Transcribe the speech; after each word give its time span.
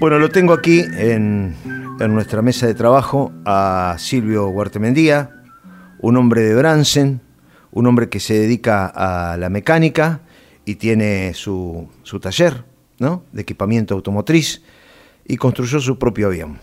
Bueno, 0.00 0.20
lo 0.20 0.28
tengo 0.28 0.52
aquí 0.52 0.78
en, 0.78 1.56
en 1.98 2.14
nuestra 2.14 2.40
mesa 2.40 2.68
de 2.68 2.74
trabajo 2.74 3.32
a 3.44 3.96
Silvio 3.98 4.46
Guartemendía, 4.46 5.30
un 5.98 6.16
hombre 6.16 6.42
de 6.42 6.54
Bransen, 6.54 7.20
un 7.72 7.86
hombre 7.86 8.08
que 8.08 8.20
se 8.20 8.34
dedica 8.34 8.86
a 8.86 9.36
la 9.36 9.48
mecánica 9.48 10.20
y 10.64 10.76
tiene 10.76 11.34
su, 11.34 11.88
su 12.04 12.20
taller 12.20 12.64
¿no? 13.00 13.24
de 13.32 13.42
equipamiento 13.42 13.94
automotriz 13.94 14.62
y 15.26 15.36
construyó 15.36 15.80
su 15.80 15.98
propio 15.98 16.28
avión. 16.28 16.60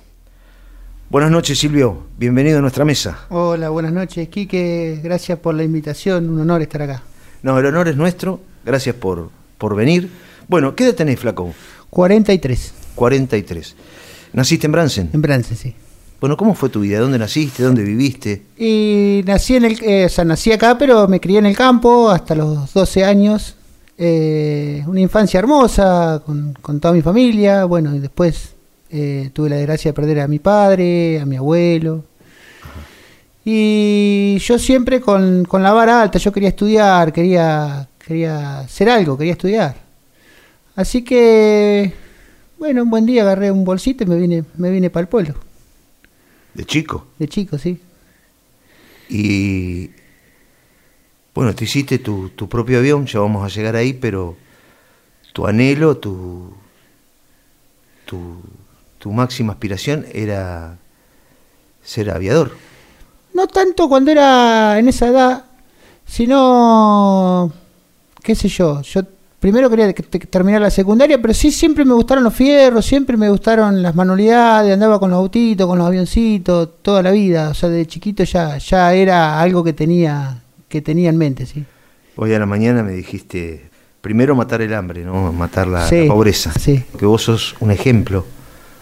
Buenas 1.10 1.30
noches, 1.30 1.60
Silvio. 1.60 2.06
Bienvenido 2.18 2.60
a 2.60 2.62
nuestra 2.62 2.86
mesa. 2.86 3.28
Hola, 3.30 3.70
buenas 3.70 3.92
noches, 3.92 4.30
Quique. 4.30 5.02
Gracias 5.04 5.38
por 5.40 5.56
la 5.56 5.64
invitación. 5.64 6.30
Un 6.30 6.40
honor 6.40 6.62
estar 6.62 6.84
acá. 6.84 7.04
No, 7.44 7.60
el 7.60 7.66
honor 7.66 7.90
es 7.90 7.98
nuestro. 7.98 8.40
Gracias 8.64 8.96
por, 8.96 9.30
por 9.58 9.76
venir. 9.76 10.10
Bueno, 10.48 10.74
¿qué 10.74 10.86
edad 10.86 10.96
tenés, 10.96 11.20
Flaco? 11.20 11.54
43. 11.90 12.85
43. 12.96 13.76
¿Naciste 14.34 14.66
en 14.66 14.72
Bransen? 14.72 15.10
En 15.14 15.22
Bransen, 15.22 15.58
sí. 15.58 15.76
Bueno, 16.20 16.38
¿cómo 16.38 16.56
fue 16.56 16.70
tu 16.70 16.80
vida? 16.82 17.00
¿Dónde 17.00 17.20
naciste? 17.20 17.62
¿Dónde 17.62 17.84
viviste? 17.84 18.44
Y 18.58 19.22
nací 19.26 19.58
en 19.58 19.66
el, 19.66 19.84
eh, 19.84 20.06
o 20.06 20.10
sea, 20.10 20.26
nací 20.26 20.52
acá, 20.52 20.78
pero 20.78 21.08
me 21.08 21.20
crié 21.20 21.40
en 21.40 21.46
el 21.46 21.56
campo 21.56 22.10
hasta 22.10 22.36
los 22.36 22.74
12 22.74 23.04
años. 23.04 23.56
Eh, 23.98 24.84
una 24.88 25.00
infancia 25.00 25.38
hermosa 25.38 26.22
con, 26.26 26.54
con 26.62 26.80
toda 26.80 26.94
mi 26.94 27.02
familia. 27.02 27.66
Bueno, 27.66 27.96
y 27.96 28.00
después 28.00 28.56
eh, 28.90 29.30
tuve 29.34 29.50
la 29.50 29.58
desgracia 29.58 29.90
de 29.90 29.94
perder 29.94 30.22
a 30.22 30.28
mi 30.28 30.40
padre, 30.40 31.20
a 31.20 31.26
mi 31.26 31.36
abuelo. 31.36 32.04
Y 33.44 34.38
yo 34.40 34.58
siempre 34.58 35.02
con, 35.02 35.46
con 35.46 35.62
la 35.62 35.72
vara 35.74 36.02
alta, 36.02 36.18
yo 36.18 36.32
quería 36.32 36.50
estudiar, 36.50 37.14
quería, 37.14 37.88
quería 38.00 38.62
hacer 38.62 38.90
algo, 38.90 39.18
quería 39.18 39.34
estudiar. 39.34 39.76
Así 40.76 41.04
que, 41.04 41.94
bueno, 42.58 42.84
un 42.84 42.90
buen 42.90 43.06
día 43.06 43.22
agarré 43.24 43.52
un 43.52 43.64
bolsito 43.66 44.04
y 44.04 44.08
me 44.08 44.18
vine, 44.18 44.44
me 44.58 44.70
vine 44.72 44.90
para 44.90 45.02
el 45.04 45.08
pueblo, 45.08 45.36
¿De 46.54 46.66
chico? 46.66 47.06
de 47.20 47.28
chico, 47.28 47.58
sí. 47.58 47.80
Y 49.10 49.90
bueno, 51.34 51.54
te 51.54 51.66
hiciste 51.66 52.00
tu, 52.00 52.30
tu 52.30 52.48
propio 52.48 52.80
avión, 52.80 53.06
ya 53.06 53.20
vamos 53.20 53.44
a 53.44 53.54
llegar 53.54 53.76
ahí, 53.76 53.94
pero 53.94 54.36
tu 55.34 55.46
anhelo, 55.46 55.98
tu, 55.98 56.54
tu, 58.06 58.40
tu 59.00 59.12
máxima 59.12 59.54
aspiración 59.54 60.06
era 60.14 60.78
ser 61.84 62.10
aviador. 62.10 62.56
No 63.34 63.48
tanto 63.48 63.90
cuando 63.90 64.12
era 64.12 64.80
en 64.80 64.88
esa 64.88 65.08
edad, 65.10 65.46
sino, 66.08 67.52
qué 68.24 68.34
sé 68.34 68.48
yo, 68.48 68.82
yo 68.82 69.02
primero 69.46 69.70
quería 69.70 69.94
que- 69.94 70.02
que 70.02 70.26
terminar 70.26 70.60
la 70.60 70.72
secundaria, 70.72 71.22
pero 71.22 71.32
sí 71.32 71.52
siempre 71.52 71.86
me 71.86 71.94
gustaron 71.94 72.24
los 72.24 72.34
fierros, 72.34 72.84
siempre 72.84 73.16
me 73.16 73.30
gustaron 73.30 73.84
las 73.84 73.94
manualidades, 73.94 74.74
andaba 74.74 75.00
con 75.00 75.12
los 75.12 75.18
autitos, 75.18 75.68
con 75.68 75.78
los 75.78 75.86
avioncitos, 75.86 76.82
toda 76.82 77.04
la 77.04 77.12
vida, 77.12 77.50
o 77.50 77.54
sea, 77.54 77.70
de 77.70 77.86
chiquito 77.86 78.24
ya, 78.24 78.58
ya 78.58 78.92
era 78.96 79.40
algo 79.40 79.64
que 79.64 79.72
tenía, 79.74 80.40
que 80.68 80.82
tenía 80.82 81.12
en 81.12 81.18
mente, 81.18 81.46
sí. 81.46 81.64
Hoy 82.16 82.34
a 82.34 82.40
la 82.40 82.48
mañana 82.48 82.82
me 82.82 82.94
dijiste, 82.94 83.70
primero 84.02 84.34
matar 84.34 84.64
el 84.64 84.74
hambre, 84.74 85.06
¿no? 85.06 85.32
Matar 85.32 85.68
la, 85.68 85.88
Sí, 85.88 86.08
la 86.08 86.14
pobreza. 86.16 86.52
sí. 86.60 86.84
Que 86.98 87.06
vos 87.06 87.22
sos 87.22 87.56
un 87.60 87.70
ejemplo, 87.70 88.26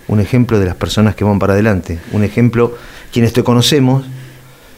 un 0.08 0.22
ejemplo 0.22 0.60
de 0.60 0.66
las 0.68 0.76
personas 0.78 1.14
que 1.14 1.26
van 1.26 1.40
para 1.40 1.52
adelante, 1.52 2.00
un 2.14 2.24
ejemplo, 2.24 2.74
quienes 3.12 3.34
te 3.34 3.44
conocemos 3.44 4.06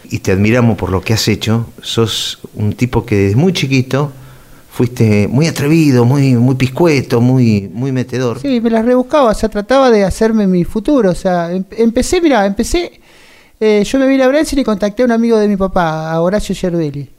y 0.09 0.17
te 0.17 0.31
admiramos 0.31 0.79
por 0.79 0.89
lo 0.89 1.01
que 1.01 1.13
has 1.13 1.27
hecho, 1.27 1.67
sos 1.83 2.39
un 2.55 2.73
tipo 2.73 3.05
que 3.05 3.15
desde 3.17 3.35
muy 3.35 3.53
chiquito 3.53 4.11
fuiste 4.75 5.29
muy 5.29 5.47
atrevido, 5.47 6.03
muy, 6.03 6.33
muy 6.35 6.55
piscueto, 6.55 7.21
muy, 7.21 7.69
muy 7.73 7.93
metedor. 7.93 8.39
Sí, 8.41 8.59
me 8.59 8.69
las 8.69 8.83
rebuscaba, 8.83 9.31
o 9.31 9.33
sea, 9.33 9.47
trataba 9.47 9.89
de 9.89 10.03
hacerme 10.03 10.47
mi 10.47 10.65
futuro, 10.65 11.11
o 11.11 11.15
sea, 11.15 11.49
em- 11.53 11.63
empecé, 11.77 12.19
mira, 12.19 12.45
empecé, 12.45 12.99
eh, 13.57 13.83
yo 13.85 13.97
me 13.99 14.05
vine 14.05 14.23
a 14.23 14.27
Branson 14.27 14.59
y 14.59 14.65
contacté 14.65 15.03
a 15.03 15.05
un 15.05 15.13
amigo 15.13 15.37
de 15.37 15.47
mi 15.47 15.55
papá, 15.55 16.11
a 16.11 16.19
Horacio 16.21 16.53
Yerbelli. 16.53 17.09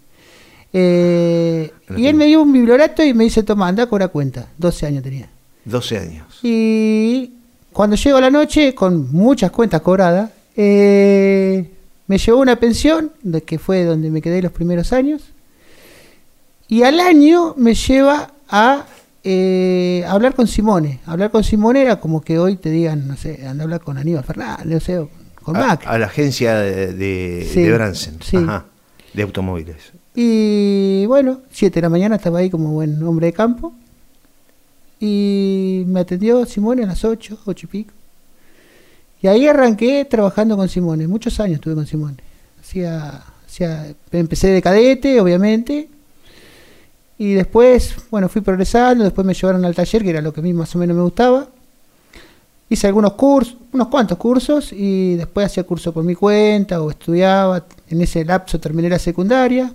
Eh, 0.70 1.70
y 1.96 2.06
él 2.06 2.14
me 2.14 2.26
dio 2.26 2.42
un 2.42 2.52
bibliorato 2.52 3.02
y 3.02 3.14
me 3.14 3.24
dice, 3.24 3.42
toma, 3.42 3.68
anda, 3.68 3.86
cobra 3.86 4.08
cuenta, 4.08 4.48
12 4.58 4.84
años 4.84 5.02
tenía. 5.02 5.30
12 5.64 5.96
años. 5.98 6.26
Y 6.42 7.30
cuando 7.72 7.96
llego 7.96 8.18
a 8.18 8.20
la 8.20 8.30
noche, 8.30 8.74
con 8.74 9.10
muchas 9.12 9.50
cuentas 9.50 9.80
cobradas, 9.80 10.30
eh, 10.56 11.70
me 12.06 12.18
llevó 12.18 12.38
una 12.40 12.56
pensión, 12.56 13.12
que 13.46 13.58
fue 13.58 13.84
donde 13.84 14.10
me 14.10 14.20
quedé 14.20 14.42
los 14.42 14.52
primeros 14.52 14.92
años, 14.92 15.22
y 16.68 16.82
al 16.82 17.00
año 17.00 17.54
me 17.56 17.74
lleva 17.74 18.32
a 18.48 18.86
eh, 19.22 20.04
hablar 20.06 20.34
con 20.34 20.46
Simone. 20.46 21.00
Hablar 21.06 21.30
con 21.30 21.42
Simone 21.44 21.82
era 21.82 22.00
como 22.00 22.20
que 22.20 22.38
hoy 22.38 22.56
te 22.56 22.70
digan, 22.70 23.08
no 23.08 23.16
sé, 23.16 23.46
anda 23.46 23.62
a 23.62 23.64
hablar 23.64 23.80
con 23.80 23.98
Aníbal 23.98 24.24
Fernández, 24.24 24.88
o 24.90 25.08
con 25.42 25.56
a, 25.56 25.60
Mac. 25.60 25.82
a 25.86 25.98
la 25.98 26.06
agencia 26.06 26.54
de, 26.56 26.92
de, 26.92 27.48
Sí, 27.52 27.62
de 27.62 27.72
Bransen, 27.72 28.18
sí. 28.22 28.36
Ajá, 28.36 28.66
de 29.12 29.22
automóviles. 29.22 29.92
Y 30.14 31.04
bueno, 31.06 31.42
7 31.50 31.74
de 31.74 31.82
la 31.82 31.88
mañana 31.88 32.16
estaba 32.16 32.38
ahí 32.38 32.50
como 32.50 32.70
buen 32.70 33.02
hombre 33.02 33.26
de 33.26 33.32
campo. 33.32 33.74
Y 34.98 35.84
me 35.86 36.00
atendió 36.00 36.46
Simone 36.46 36.84
a 36.84 36.86
las 36.86 37.04
8, 37.04 37.40
8 37.44 37.66
y 37.66 37.68
pico. 37.68 37.92
Y 39.20 39.26
ahí 39.26 39.46
arranqué 39.46 40.04
trabajando 40.04 40.56
con 40.56 40.68
Simone. 40.68 41.06
Muchos 41.06 41.38
años 41.40 41.56
estuve 41.56 41.74
con 41.74 41.86
Simone. 41.86 42.16
Hacía, 42.60 43.22
hacía, 43.46 43.94
empecé 44.12 44.48
de 44.48 44.62
cadete, 44.62 45.20
obviamente. 45.20 45.88
Y 47.18 47.32
después, 47.34 47.94
bueno, 48.10 48.28
fui 48.28 48.42
progresando. 48.42 49.04
Después 49.04 49.26
me 49.26 49.34
llevaron 49.34 49.64
al 49.64 49.74
taller, 49.74 50.02
que 50.02 50.10
era 50.10 50.20
lo 50.20 50.32
que 50.32 50.40
a 50.40 50.42
mí 50.42 50.52
más 50.52 50.74
o 50.74 50.78
menos 50.78 50.96
me 50.96 51.02
gustaba. 51.02 51.48
Hice 52.68 52.88
algunos 52.88 53.12
cursos, 53.12 53.56
unos 53.72 53.88
cuantos 53.88 54.18
cursos. 54.18 54.72
Y 54.72 55.14
después 55.14 55.46
hacía 55.46 55.64
curso 55.64 55.92
por 55.92 56.04
mi 56.04 56.14
cuenta 56.14 56.82
o 56.82 56.90
estudiaba. 56.90 57.64
En 57.88 58.00
ese 58.00 58.24
lapso 58.24 58.60
terminé 58.60 58.88
la 58.88 58.98
secundaria. 58.98 59.72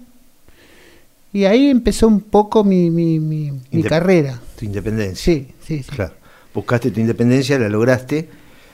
Y 1.34 1.46
ahí 1.46 1.70
empezó 1.70 2.08
un 2.08 2.22
poco 2.22 2.64
mi, 2.64 2.90
mi, 2.90 3.20
mi, 3.20 3.84
carrera. 3.84 4.40
Tu 4.60 4.66
independencia. 4.66 5.16
Sí, 5.16 5.48
sí, 5.66 5.82
sí. 5.82 5.92
Claro. 5.92 6.14
Buscaste 6.54 6.92
tu 6.92 7.00
independencia, 7.00 7.58
la 7.58 7.70
lograste. 7.70 8.28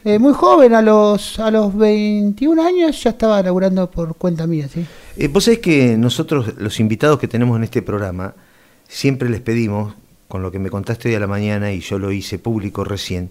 Eh, 0.03 0.17
muy 0.19 0.33
joven, 0.33 0.73
a 0.73 0.81
los, 0.81 1.39
a 1.39 1.51
los 1.51 1.75
21 1.77 2.63
años 2.63 3.03
ya 3.03 3.11
estaba 3.11 3.41
laburando 3.43 3.91
por 3.91 4.15
cuenta 4.15 4.47
mía, 4.47 4.67
¿sí? 4.73 4.85
Eh, 5.17 5.27
vos 5.27 5.43
sabés 5.43 5.59
que 5.59 5.97
nosotros, 5.97 6.53
los 6.57 6.79
invitados 6.79 7.19
que 7.19 7.27
tenemos 7.27 7.57
en 7.57 7.65
este 7.65 7.81
programa, 7.81 8.33
siempre 8.87 9.29
les 9.29 9.41
pedimos, 9.41 9.95
con 10.27 10.41
lo 10.41 10.51
que 10.51 10.59
me 10.59 10.69
contaste 10.69 11.09
hoy 11.09 11.15
a 11.15 11.19
la 11.19 11.27
mañana 11.27 11.71
y 11.71 11.79
yo 11.79 11.99
lo 11.99 12.11
hice 12.11 12.39
público 12.39 12.83
recién, 12.83 13.29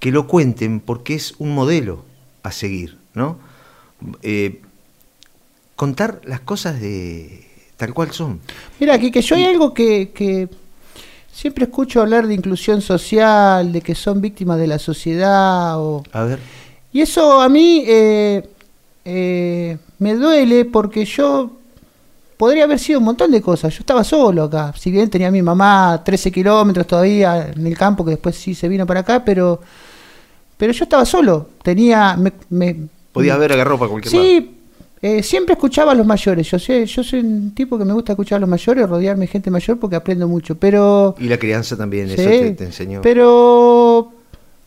que 0.00 0.10
lo 0.10 0.26
cuenten 0.26 0.80
porque 0.80 1.14
es 1.14 1.34
un 1.38 1.54
modelo 1.54 2.04
a 2.42 2.52
seguir, 2.52 2.98
¿no? 3.14 3.38
Eh, 4.22 4.62
contar 5.76 6.20
las 6.24 6.40
cosas 6.40 6.80
de 6.80 7.44
tal 7.76 7.94
cual 7.94 8.12
son. 8.12 8.40
Mira, 8.80 8.94
aquí 8.94 9.10
que 9.10 9.22
yo 9.22 9.36
hay 9.36 9.44
algo 9.44 9.72
que, 9.72 10.10
que 10.10 10.48
siempre 11.32 11.64
escucho 11.64 12.00
hablar 12.00 12.26
de 12.26 12.34
inclusión 12.34 12.80
social, 12.80 13.72
de 13.72 13.80
que 13.80 13.94
son 13.94 14.20
víctimas 14.20 14.58
de 14.58 14.66
la 14.66 14.78
sociedad, 14.78 15.78
o... 15.78 16.02
A 16.12 16.24
ver, 16.24 16.40
y 16.92 17.00
eso 17.00 17.40
a 17.40 17.48
mí 17.48 17.84
eh, 17.86 18.48
eh, 19.04 19.78
me 19.98 20.14
duele 20.14 20.64
porque 20.64 21.04
yo 21.04 21.57
podría 22.38 22.64
haber 22.64 22.78
sido 22.78 23.00
un 23.00 23.04
montón 23.04 23.30
de 23.30 23.42
cosas. 23.42 23.74
Yo 23.74 23.80
estaba 23.80 24.02
solo 24.04 24.44
acá, 24.44 24.72
si 24.78 24.90
bien 24.90 25.10
tenía 25.10 25.28
a 25.28 25.30
mi 25.30 25.42
mamá 25.42 26.00
13 26.04 26.32
kilómetros 26.32 26.86
todavía 26.86 27.48
en 27.54 27.66
el 27.66 27.76
campo, 27.76 28.04
que 28.04 28.12
después 28.12 28.36
sí 28.36 28.54
se 28.54 28.68
vino 28.68 28.86
para 28.86 29.00
acá, 29.00 29.22
pero, 29.24 29.60
pero 30.56 30.72
yo 30.72 30.84
estaba 30.84 31.04
solo. 31.04 31.48
Tenía... 31.62 32.16
Me, 32.16 32.32
me- 32.50 32.76
podías 33.12 33.36
haber 33.36 33.52
agarrado 33.52 33.78
para 33.78 33.90
cualquier 33.90 34.14
lado. 34.14 34.24
Sí, 34.24 34.54
eh, 35.02 35.22
siempre 35.22 35.54
escuchaba 35.54 35.92
a 35.92 35.94
los 35.94 36.06
mayores. 36.06 36.48
Yo 36.50 36.58
sé, 36.58 36.86
yo 36.86 37.02
soy 37.04 37.20
un 37.20 37.52
tipo 37.54 37.76
que 37.78 37.84
me 37.84 37.92
gusta 37.92 38.12
escuchar 38.12 38.36
a 38.36 38.40
los 38.40 38.48
mayores, 38.48 38.88
rodearme 38.88 39.22
de 39.22 39.26
gente 39.32 39.50
mayor 39.50 39.78
porque 39.78 39.96
aprendo 39.96 40.26
mucho. 40.28 40.54
Pero, 40.56 41.14
Y 41.18 41.24
la 41.28 41.38
crianza 41.38 41.76
también, 41.76 42.06
eso 42.06 42.16
Sí, 42.16 42.28
te, 42.28 42.50
te 42.52 42.64
enseñó. 42.64 43.00
pero 43.02 44.12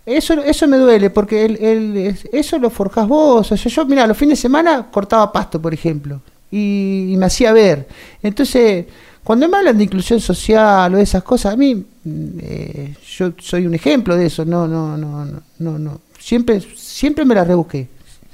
eso, 0.06 0.34
eso 0.42 0.68
me 0.68 0.78
duele 0.78 1.10
porque 1.10 1.46
el, 1.46 1.58
el- 1.64 1.98
es- 1.98 2.28
eso 2.32 2.58
lo 2.60 2.70
forjás 2.70 3.08
vos. 3.08 3.52
O 3.52 3.56
sea, 3.58 3.72
yo, 3.72 3.86
mira, 3.86 4.06
los 4.08 4.18
fines 4.18 4.38
de 4.38 4.42
semana 4.42 4.88
cortaba 4.92 5.32
pasto, 5.32 5.62
por 5.62 5.74
ejemplo, 5.74 6.22
y, 6.52 7.14
y 7.14 7.18
me 7.18 7.26
hacía 7.26 7.54
ver. 7.54 7.88
Entonces, 8.22 8.86
cuando 9.24 9.48
me 9.48 9.58
hablan 9.58 9.78
de 9.78 9.84
inclusión 9.84 10.20
social 10.20 10.94
o 10.94 10.98
de 10.98 11.04
esas 11.04 11.24
cosas, 11.24 11.54
a 11.54 11.58
mí, 11.58 11.76
mm, 11.76 12.40
eh, 12.42 12.96
yo 13.18 13.34
soy 13.40 13.66
un 13.66 13.74
ejemplo 13.76 14.16
de 14.16 14.26
eso. 14.26 14.44
No, 14.46 14.68
no, 14.68 14.98
no, 14.98 15.26
no, 15.60 15.80
no. 15.80 16.02
Siempre, 16.20 16.62
siempre 16.76 17.26
me 17.26 17.36
la 17.36 17.44
rebusqué. 17.44 17.88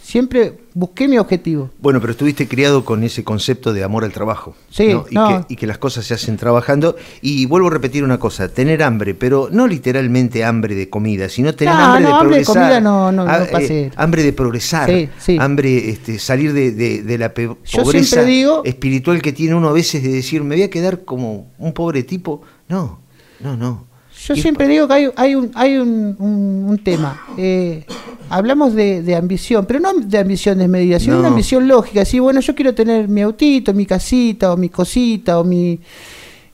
Siempre 0.08 0.54
busqué 0.74 1.06
mi 1.10 1.18
objetivo. 1.18 1.70
Bueno, 1.82 2.00
pero 2.00 2.12
estuviste 2.12 2.48
criado 2.48 2.86
con 2.86 3.04
ese 3.04 3.26
concepto 3.26 3.74
de 3.74 3.84
amor 3.84 4.06
al 4.06 4.14
trabajo. 4.14 4.56
Sí, 4.70 4.88
¿no? 4.94 5.06
Y, 5.12 5.16
no. 5.16 5.46
Que, 5.46 5.54
y 5.54 5.58
que 5.58 5.68
las 5.68 5.80
cosas 5.80 6.06
se 6.06 6.14
hacen 6.14 6.38
trabajando. 6.38 6.96
Y 7.22 7.46
vuelvo 7.46 7.68
a 7.68 7.72
repetir 7.72 8.06
una 8.06 8.18
cosa, 8.18 8.48
tener 8.48 8.84
hambre, 8.84 9.16
pero 9.16 9.50
no 9.52 9.68
literalmente 9.68 10.46
hambre 10.46 10.76
de 10.76 10.90
comida, 10.90 11.28
sino 11.28 11.54
tener 11.56 11.74
No, 11.74 11.80
hambre 11.82 12.04
no, 12.04 12.08
de 12.08 12.14
hambre 12.22 12.38
de 12.38 12.46
progresar. 12.46 12.82
no- 12.82 13.12
no- 13.12 13.24
Ah, 13.28 13.46
pasé. 13.52 13.92
hambre 13.98 14.24
de 14.24 14.32
progresar. 14.32 14.90
Sí, 14.90 15.10
sí. 15.18 15.38
Hambre, 15.42 15.90
este, 15.90 16.20
salir 16.20 16.54
de, 16.54 16.72
de- 16.72 17.04
de 17.04 17.18
la 17.18 17.34
Yo 17.36 17.58
pobreza 17.84 18.24
digo- 18.24 18.62
espiritual 18.64 19.22
que 19.22 19.34
tiene 19.34 19.56
uno 19.56 19.68
a 19.68 19.74
veces 19.74 20.04
de 20.04 20.10
decir, 20.14 20.42
me 20.42 20.56
voy 20.56 20.64
a 20.64 20.70
quedar 20.70 21.04
como 21.04 21.52
un 21.58 21.74
pobre 21.74 22.04
tipo. 22.04 22.44
No, 22.70 23.02
no, 23.42 23.58
no. 23.58 23.86
Yo 24.26 24.36
siempre 24.36 24.68
digo 24.68 24.88
que 24.88 24.94
hay, 24.94 25.10
hay, 25.16 25.36
un, 25.36 25.52
hay 25.54 25.78
un, 25.78 26.16
un, 26.18 26.78
tema. 26.80 27.22
Eh, 27.38 27.86
hablamos 28.30 28.74
de, 28.74 29.02
de, 29.02 29.16
ambición, 29.16 29.66
pero 29.66 29.80
no 29.80 29.94
de 29.94 30.18
ambición 30.18 30.58
desmedida, 30.58 31.00
sino 31.00 31.20
una 31.20 31.30
ambición 31.30 31.68
lógica. 31.68 32.02
Así, 32.02 32.20
bueno, 32.20 32.40
yo 32.40 32.56
quiero 32.56 32.74
tener 32.74 33.08
mi 33.08 33.22
autito, 33.22 33.74
mi 33.74 33.86
casita, 33.86 34.54
o 34.54 34.58
mi 34.58 34.70
cosita, 34.70 35.40
o 35.40 35.44
mi... 35.44 35.80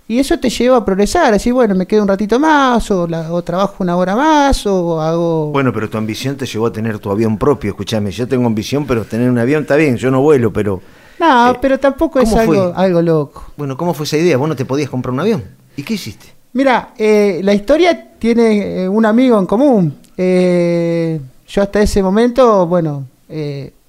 Y 0.07 0.19
eso 0.19 0.37
te 0.37 0.49
lleva 0.49 0.77
a 0.77 0.85
progresar, 0.85 1.33
así, 1.33 1.49
bueno, 1.51 1.75
me 1.75 1.87
quedo 1.87 2.01
un 2.01 2.07
ratito 2.07 2.37
más, 2.39 2.91
o, 2.91 3.03
o 3.03 3.41
trabajo 3.41 3.75
una 3.79 3.95
hora 3.95 4.15
más, 4.15 4.65
o 4.67 4.99
hago... 5.01 5.51
Bueno, 5.51 5.71
pero 5.71 5.89
tu 5.89 5.97
ambición 5.97 6.35
te 6.35 6.45
llevó 6.45 6.67
a 6.67 6.73
tener 6.73 6.99
tu 6.99 7.09
avión 7.09 7.37
propio, 7.37 7.71
escúchame, 7.71 8.11
yo 8.11 8.27
tengo 8.27 8.45
ambición, 8.45 8.85
pero 8.85 9.05
tener 9.05 9.29
un 9.29 9.39
avión 9.39 9.61
está 9.61 9.75
bien, 9.75 9.95
yo 9.95 10.11
no 10.11 10.21
vuelo, 10.21 10.51
pero... 10.51 10.81
No, 11.19 11.51
eh, 11.51 11.57
pero 11.61 11.79
tampoco 11.79 12.19
es 12.19 12.33
algo, 12.33 12.73
algo 12.75 13.01
loco. 13.01 13.53
Bueno, 13.55 13.77
¿cómo 13.77 13.93
fue 13.93 14.05
esa 14.05 14.17
idea? 14.17 14.35
Vos 14.35 14.49
no 14.49 14.55
te 14.55 14.65
podías 14.65 14.89
comprar 14.89 15.13
un 15.13 15.21
avión. 15.21 15.43
¿Y 15.77 15.83
qué 15.83 15.93
hiciste? 15.93 16.33
Mira, 16.53 16.93
eh, 16.97 17.41
la 17.43 17.53
historia 17.53 18.11
tiene 18.19 18.83
eh, 18.83 18.89
un 18.89 19.05
amigo 19.05 19.39
en 19.39 19.45
común. 19.47 19.95
Eh, 20.15 21.19
yo 21.53 21.61
hasta 21.61 21.81
ese 21.81 22.01
momento, 22.01 22.65
bueno, 22.65 23.05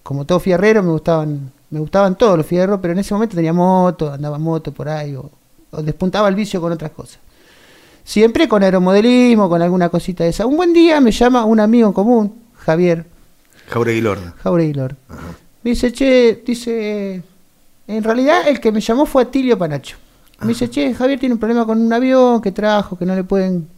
como 0.02 0.26
todo 0.26 0.38
fierrero, 0.38 0.82
me 0.82 0.90
gustaban, 0.90 1.50
me 1.70 1.81
gustaban 1.81 2.14
todos 2.14 2.37
los 2.37 2.46
fierros, 2.46 2.78
pero 2.81 2.93
en 2.93 2.99
ese 2.99 3.14
momento 3.14 3.37
tenía 3.37 3.55
moto, 3.55 4.12
andaba 4.12 4.38
moto 4.38 4.70
por 4.70 4.87
ahí, 4.87 5.16
o, 5.16 5.31
despuntaba 5.82 6.28
el 6.28 6.34
vicio 6.34 6.61
con 6.61 6.72
otras 6.72 6.90
cosas. 6.90 7.19
Siempre 8.05 8.49
con 8.49 8.62
aeromodelismo, 8.62 9.49
con 9.49 9.62
alguna 9.62 9.88
cosita 9.88 10.25
de 10.25 10.31
esa. 10.31 10.44
Un 10.44 10.58
buen 10.58 10.75
día 10.75 11.00
me 11.00 11.11
llama 11.11 11.46
un 11.46 11.58
amigo 11.58 11.88
en 11.88 11.94
común, 11.94 12.34
Javier. 12.52 13.06
Jauregui 13.69 14.02
Lorda. 14.02 14.34
Jauregui 14.43 14.75
Lorda. 14.75 14.96
Me 15.62 15.70
dice, 15.70 15.90
che, 15.90 16.43
dice, 16.44 17.22
en 17.88 18.05
realidad 18.05 18.46
el 18.46 18.60
que 18.60 18.72
me 18.72 18.82
llamó 18.82 19.06
fue 19.06 19.22
Atilio 19.22 19.56
Panacho. 19.56 19.96
Me 20.43 20.49
dice, 20.49 20.69
che, 20.69 20.93
Javier 20.93 21.19
tiene 21.19 21.32
un 21.32 21.38
problema 21.38 21.64
con 21.64 21.81
un 21.81 21.90
avión 21.90 22.43
que 22.43 22.52
trajo, 22.52 22.99
que 22.99 23.06
no 23.06 23.14
le 23.14 23.25
pueden... 23.25 23.72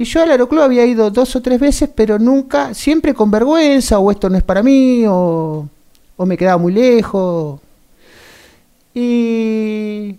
Y 0.00 0.04
yo 0.04 0.22
al 0.22 0.30
aeroclub 0.30 0.62
había 0.62 0.86
ido 0.86 1.10
dos 1.10 1.36
o 1.36 1.42
tres 1.42 1.60
veces, 1.60 1.90
pero 1.94 2.18
nunca, 2.18 2.72
siempre 2.72 3.12
con 3.12 3.30
vergüenza, 3.30 3.98
o 3.98 4.10
esto 4.10 4.30
no 4.30 4.38
es 4.38 4.42
para 4.42 4.62
mí, 4.62 5.04
o, 5.06 5.68
o 6.16 6.24
me 6.24 6.38
quedaba 6.38 6.56
muy 6.56 6.72
lejos. 6.72 7.60
Y 8.94 10.16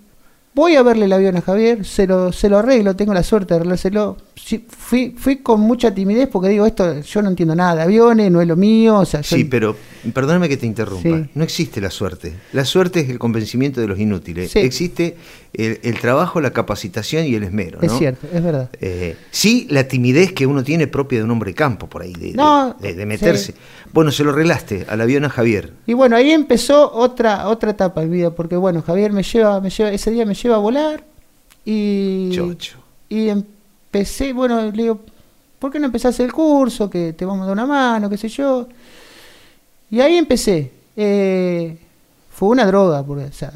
voy 0.53 0.75
a 0.75 0.83
verle 0.83 1.05
el 1.05 1.13
avión 1.13 1.35
a 1.37 1.41
Javier, 1.41 1.83
se 1.83 2.05
lo, 2.05 2.31
se 2.31 2.47
lo 2.47 2.59
arreglo, 2.59 2.95
tengo 2.95 3.15
la 3.15 3.23
suerte 3.23 3.55
de 3.55 3.61
arreglárselo. 3.61 4.17
Fui, 4.67 5.15
fui 5.17 5.37
con 5.37 5.61
mucha 5.61 5.93
timidez 5.93 6.27
porque 6.27 6.49
digo, 6.49 6.65
esto 6.65 7.01
yo 7.01 7.21
no 7.21 7.29
entiendo 7.29 7.55
nada 7.55 7.75
de 7.75 7.81
aviones, 7.83 8.31
no 8.31 8.41
es 8.41 8.47
lo 8.47 8.55
mío. 8.55 8.99
O 8.99 9.05
sea, 9.05 9.23
sí, 9.23 9.43
pero 9.45 9.75
perdóname 10.13 10.49
que 10.49 10.57
te 10.57 10.65
interrumpa. 10.65 11.27
No 11.33 11.43
existe 11.43 11.79
la 11.79 11.89
suerte. 11.91 12.33
La 12.53 12.65
suerte 12.65 13.01
es 13.01 13.09
el 13.09 13.19
convencimiento 13.19 13.81
de 13.81 13.87
los 13.87 13.99
inútiles. 13.99 14.55
Existe 14.55 15.15
el, 15.53 15.99
trabajo, 15.99 16.41
la 16.41 16.51
capacitación 16.51 17.25
y 17.25 17.35
el 17.35 17.43
esmero. 17.43 17.79
Es 17.81 17.91
cierto, 17.93 18.27
es 18.33 18.43
verdad. 18.43 18.69
Eh, 18.79 19.15
sí, 19.31 19.67
la 19.69 19.87
timidez 19.87 20.33
que 20.33 20.45
uno 20.45 20.63
tiene 20.63 20.87
propia 20.87 21.19
de 21.19 21.25
un 21.25 21.31
hombre 21.31 21.51
de 21.51 21.55
campo 21.55 21.87
por 21.87 22.01
ahí, 22.01 22.13
de, 22.13 22.93
de, 22.93 23.05
meterse. 23.05 23.53
Bueno, 23.93 24.11
se 24.11 24.23
lo 24.23 24.31
arreglaste 24.31 24.85
al 24.89 25.01
avión 25.01 25.25
a 25.25 25.29
Javier. 25.29 25.73
Y 25.85 25.93
bueno, 25.93 26.15
ahí 26.15 26.31
empezó 26.31 26.91
otra 26.91 27.47
otra 27.47 27.71
etapa 27.71 28.01
en 28.03 28.11
vida, 28.11 28.31
porque 28.31 28.55
bueno, 28.55 28.81
Javier 28.81 29.11
me 29.11 29.23
lleva, 29.23 29.59
me 29.61 29.69
lleva, 29.69 29.91
ese 29.91 30.11
día 30.11 30.25
me 30.25 30.33
lleva 30.33 30.55
a 30.55 30.59
volar 30.59 31.03
y, 31.65 32.31
y 33.09 33.29
empecé, 33.91 34.31
bueno, 34.31 34.71
le 34.71 34.83
digo, 34.83 35.01
¿por 35.59 35.69
qué 35.69 35.77
no 35.79 35.85
empezás 35.87 36.17
el 36.21 36.31
curso? 36.31 36.89
Que 36.89 37.11
te 37.11 37.25
vamos 37.25 37.43
a 37.43 37.47
dar 37.47 37.53
una 37.53 37.65
mano, 37.65 38.09
qué 38.09 38.17
sé 38.17 38.29
yo. 38.29 38.69
Y 39.89 39.99
ahí 39.99 40.15
empecé. 40.15 40.71
Eh, 40.95 41.77
fue 42.31 42.49
una 42.49 42.65
droga, 42.65 43.03
porque, 43.03 43.25
o 43.25 43.33
sea, 43.33 43.51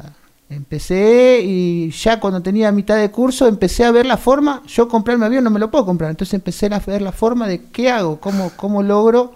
empecé 0.50 1.40
y 1.42 1.90
ya 1.90 2.20
cuando 2.20 2.42
tenía 2.42 2.70
mitad 2.70 2.96
de 2.98 3.10
curso 3.10 3.48
empecé 3.48 3.84
a 3.84 3.90
ver 3.90 4.04
la 4.04 4.18
forma, 4.18 4.62
yo 4.66 4.88
comprarme 4.88 5.24
avión 5.24 5.42
no 5.42 5.50
me 5.50 5.58
lo 5.58 5.70
puedo 5.70 5.86
comprar, 5.86 6.10
entonces 6.10 6.34
empecé 6.34 6.66
a 6.66 6.78
ver 6.80 7.00
la 7.00 7.12
forma 7.12 7.48
de 7.48 7.62
qué 7.72 7.90
hago, 7.90 8.20
cómo, 8.20 8.52
cómo 8.56 8.82
logro. 8.82 9.32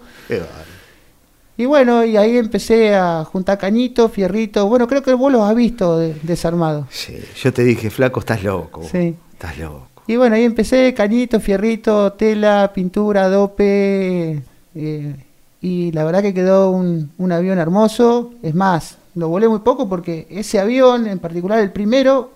Y 1.57 1.65
bueno, 1.65 2.05
y 2.05 2.15
ahí 2.15 2.37
empecé 2.37 2.93
a 2.93 3.25
juntar 3.25 3.57
cañitos, 3.57 4.11
fierritos. 4.11 4.69
Bueno, 4.69 4.87
creo 4.87 5.01
que 5.01 5.13
vos 5.15 5.31
los 5.31 5.41
has 5.41 5.55
visto 5.55 5.97
desarmados. 5.97 6.85
Sí, 6.91 7.17
yo 7.41 7.51
te 7.51 7.63
dije, 7.63 7.89
flaco, 7.89 8.19
estás 8.19 8.43
loco. 8.43 8.83
Sí. 8.83 9.15
Estás 9.33 9.57
loco. 9.57 9.90
Y 10.07 10.15
bueno, 10.15 10.35
ahí 10.35 10.43
empecé, 10.43 10.93
cañitos, 10.93 11.43
fierrito, 11.43 12.13
tela, 12.13 12.71
pintura, 12.73 13.29
dope. 13.29 14.41
Eh, 14.75 15.15
y 15.61 15.91
la 15.91 16.03
verdad 16.03 16.21
que 16.21 16.33
quedó 16.33 16.71
un, 16.71 17.11
un, 17.17 17.31
avión 17.31 17.59
hermoso. 17.59 18.33
Es 18.41 18.55
más, 18.55 18.97
lo 19.15 19.29
volé 19.29 19.47
muy 19.47 19.59
poco 19.59 19.87
porque 19.87 20.27
ese 20.29 20.59
avión, 20.59 21.07
en 21.07 21.19
particular 21.19 21.59
el 21.59 21.71
primero, 21.71 22.31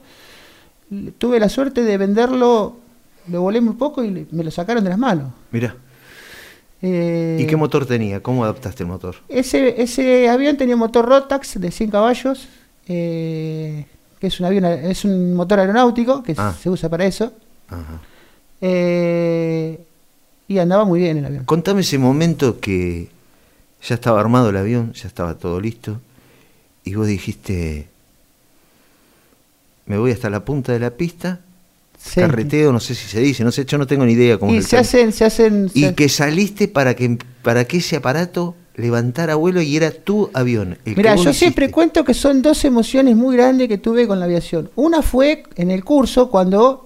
tuve 1.17 1.39
la 1.39 1.49
suerte 1.49 1.83
de 1.83 1.97
venderlo, 1.97 2.75
lo 3.27 3.41
volé 3.41 3.61
muy 3.61 3.75
poco 3.75 4.03
y 4.03 4.27
me 4.31 4.43
lo 4.43 4.51
sacaron 4.51 4.83
de 4.83 4.89
las 4.89 4.99
manos. 4.99 5.29
Mira. 5.51 5.75
Eh, 6.81 7.39
¿Y 7.41 7.47
qué 7.47 7.55
motor 7.55 7.85
tenía? 7.85 8.21
¿Cómo 8.21 8.43
adaptaste 8.43 8.83
el 8.83 8.89
motor? 8.89 9.15
Ese, 9.27 9.81
ese 9.81 10.29
avión 10.29 10.57
tenía 10.57 10.75
un 10.75 10.79
motor 10.79 11.05
Rotax 11.05 11.59
de 11.59 11.71
100 11.71 11.89
caballos, 11.89 12.47
eh, 12.87 13.85
que 14.19 14.27
es 14.27 14.39
un 14.39 14.45
avión, 14.45 14.65
es 14.65 15.03
un 15.03 15.33
motor 15.33 15.59
aeronáutico 15.59 16.21
que 16.21 16.35
ah. 16.37 16.53
se 16.61 16.69
usa 16.69 16.89
para 16.89 17.05
eso. 17.05 17.33
Eh, 18.61 19.79
y 20.47 20.57
andaba 20.57 20.85
muy 20.85 20.99
bien 20.99 21.17
el 21.17 21.25
avión. 21.25 21.45
Contame 21.45 21.81
ese 21.81 21.97
momento 21.97 22.59
que 22.59 23.09
ya 23.83 23.95
estaba 23.95 24.19
armado 24.19 24.49
el 24.49 24.57
avión, 24.57 24.93
ya 24.93 25.07
estaba 25.07 25.35
todo 25.35 25.59
listo, 25.59 25.99
y 26.83 26.95
vos 26.95 27.07
dijiste, 27.07 27.87
me 29.85 29.97
voy 29.97 30.11
hasta 30.11 30.29
la 30.29 30.45
punta 30.45 30.71
de 30.71 30.79
la 30.79 30.91
pista 30.91 31.39
carreteo, 32.13 32.71
no 32.71 32.79
sé 32.79 32.93
si 32.93 33.07
se 33.07 33.19
dice, 33.19 33.43
no 33.43 33.51
sé, 33.51 33.65
yo 33.65 33.77
no 33.77 33.87
tengo 33.87 34.05
ni 34.05 34.13
idea 34.13 34.37
cómo 34.37 34.53
y 34.53 34.61
se 34.61 34.77
hacen, 34.77 35.11
se 35.11 35.25
hacen, 35.25 35.71
Y 35.73 35.93
que 35.93 36.09
saliste 36.09 36.67
para 36.67 36.95
que, 36.95 37.17
para 37.41 37.65
que 37.65 37.77
ese 37.77 37.95
aparato 37.95 38.55
levantara 38.75 39.35
vuelo 39.35 39.61
y 39.61 39.75
era 39.75 39.91
tu 39.91 40.29
avión. 40.33 40.77
Mira, 40.85 41.15
yo 41.15 41.33
siempre 41.33 41.71
cuento 41.71 42.03
que 42.03 42.13
son 42.13 42.41
dos 42.41 42.65
emociones 42.65 43.15
muy 43.15 43.35
grandes 43.35 43.67
que 43.67 43.77
tuve 43.77 44.05
con 44.07 44.19
la 44.19 44.25
aviación. 44.25 44.69
Una 44.75 45.01
fue 45.01 45.43
en 45.55 45.71
el 45.71 45.83
curso 45.83 46.29
cuando 46.29 46.84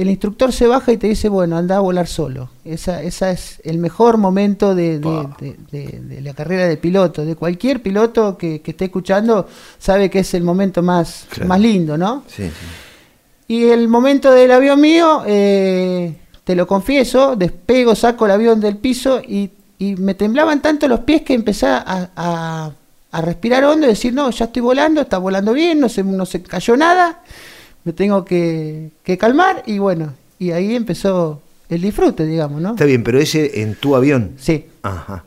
el 0.00 0.10
instructor 0.10 0.52
se 0.52 0.66
baja 0.66 0.92
y 0.92 0.96
te 0.96 1.08
dice, 1.08 1.28
bueno, 1.28 1.56
anda 1.56 1.76
a 1.76 1.80
volar 1.80 2.06
solo. 2.06 2.50
Esa, 2.64 3.02
esa 3.02 3.30
es 3.30 3.60
el 3.64 3.78
mejor 3.78 4.16
momento 4.18 4.74
de, 4.74 4.98
de, 5.00 6.20
la 6.22 6.34
carrera 6.34 6.66
de 6.66 6.76
piloto. 6.76 7.24
De 7.24 7.36
cualquier 7.36 7.82
piloto 7.82 8.38
que, 8.38 8.62
esté 8.64 8.86
escuchando 8.86 9.48
sabe 9.78 10.10
que 10.10 10.20
es 10.20 10.34
el 10.34 10.42
momento 10.42 10.82
más, 10.82 11.26
más 11.46 11.60
lindo, 11.60 11.98
¿no? 11.98 12.24
Sí, 12.28 12.44
sí. 12.44 12.66
Y 13.50 13.64
el 13.64 13.88
momento 13.88 14.30
del 14.30 14.52
avión 14.52 14.80
mío, 14.80 15.24
eh, 15.26 16.14
te 16.44 16.54
lo 16.54 16.68
confieso, 16.68 17.34
despego, 17.34 17.96
saco 17.96 18.26
el 18.26 18.30
avión 18.30 18.60
del 18.60 18.76
piso 18.76 19.20
y, 19.20 19.50
me 19.80 20.14
temblaban 20.14 20.62
tanto 20.62 20.86
los 20.86 21.00
pies 21.00 21.22
que 21.22 21.34
empecé 21.34 21.66
a, 21.66 22.70
respirar 23.12 23.64
hondo 23.64 23.86
y 23.86 23.90
decir, 23.90 24.14
no, 24.14 24.30
ya 24.30 24.44
estoy 24.44 24.62
volando, 24.62 25.00
está 25.00 25.18
volando 25.18 25.52
bien, 25.52 25.80
no 25.80 25.88
se, 25.88 26.04
no 26.04 26.26
se 26.26 26.44
cayó 26.44 26.76
nada, 26.76 27.22
me 27.84 27.92
tengo 27.92 28.24
que, 28.24 28.90
que 29.02 29.18
calmar 29.18 29.62
y 29.66 29.78
bueno, 29.78 30.14
y 30.38 30.50
ahí 30.52 30.74
empezó 30.74 31.42
el 31.68 31.82
disfrute, 31.82 32.26
digamos, 32.26 32.60
¿no? 32.60 32.70
Está 32.70 32.84
bien, 32.84 33.02
pero 33.02 33.18
ese 33.18 33.62
en 33.62 33.74
tu 33.74 33.94
avión. 33.94 34.32
Sí. 34.36 34.66
Ajá 34.82 35.24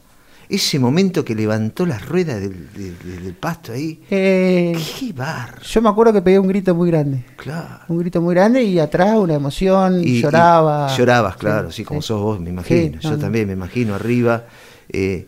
ese 0.49 0.77
momento 0.77 1.25
que 1.25 1.33
levantó 1.33 1.85
las 1.85 2.07
ruedas 2.07 2.39
del, 2.39 3.35
pasto 3.39 3.73
ahí. 3.73 3.99
Eh, 4.09 4.77
¡Qué 4.99 5.11
bar! 5.11 5.59
Yo 5.63 5.81
me 5.81 5.89
acuerdo 5.89 6.13
que 6.13 6.21
pegué 6.21 6.37
un 6.37 6.47
grito 6.47 6.75
muy 6.75 6.91
grande. 6.91 7.23
Claro. 7.37 7.79
Un 7.87 7.97
grito 7.97 8.21
muy 8.21 8.35
grande 8.35 8.63
y 8.63 8.77
atrás 8.77 9.17
una 9.17 9.33
emoción, 9.33 10.01
y, 10.03 10.21
lloraba. 10.21 10.95
llorabas, 10.95 11.37
claro, 11.37 11.69
así 11.69 11.83
como 11.83 12.03
sos 12.03 12.21
vos, 12.21 12.39
me 12.39 12.51
imagino. 12.51 12.99
Yo 12.99 13.17
también 13.17 13.47
me 13.47 13.53
imagino 13.53 13.95
arriba. 13.95 14.43
Eh, 14.89 15.27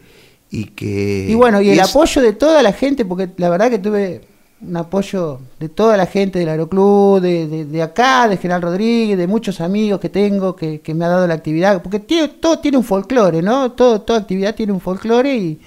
y 0.51 0.65
que. 0.65 1.25
Y 1.27 1.33
bueno, 1.33 1.59
y, 1.59 1.71
el 1.71 1.79
apoyo 1.79 2.21
de 2.21 2.33
toda 2.33 2.61
la 2.61 2.73
gente, 2.73 3.03
porque 3.03 3.29
la 3.37 3.49
verdad 3.49 3.71
que 3.71 3.79
tuve 3.79 4.21
un 4.67 4.77
apoyo 4.77 5.39
de 5.59 5.69
toda 5.69 5.97
la 5.97 6.05
gente 6.05 6.39
del 6.39 6.49
Aeroclub, 6.49 7.21
de, 7.21 7.65
de, 7.65 7.81
acá, 7.81 8.27
de 8.27 8.37
General 8.37 8.61
Rodríguez, 8.61 9.17
de 9.17 9.27
muchos 9.27 9.61
amigos 9.61 9.99
que 9.99 10.09
tengo 10.09 10.55
que, 10.55 10.81
que 10.81 10.93
me 10.93 11.05
ha 11.05 11.09
dado 11.09 11.27
la 11.27 11.33
actividad, 11.33 11.81
porque 11.81 11.99
tiene, 11.99 12.27
todo 12.27 12.59
tiene 12.59 12.77
un 12.77 12.83
folclore, 12.83 13.41
¿no? 13.41 13.71
Todo, 13.71 14.01
toda 14.01 14.19
actividad 14.19 14.55
tiene 14.55 14.73
un 14.73 14.81
folclore 14.81 15.35
y, 15.35 15.59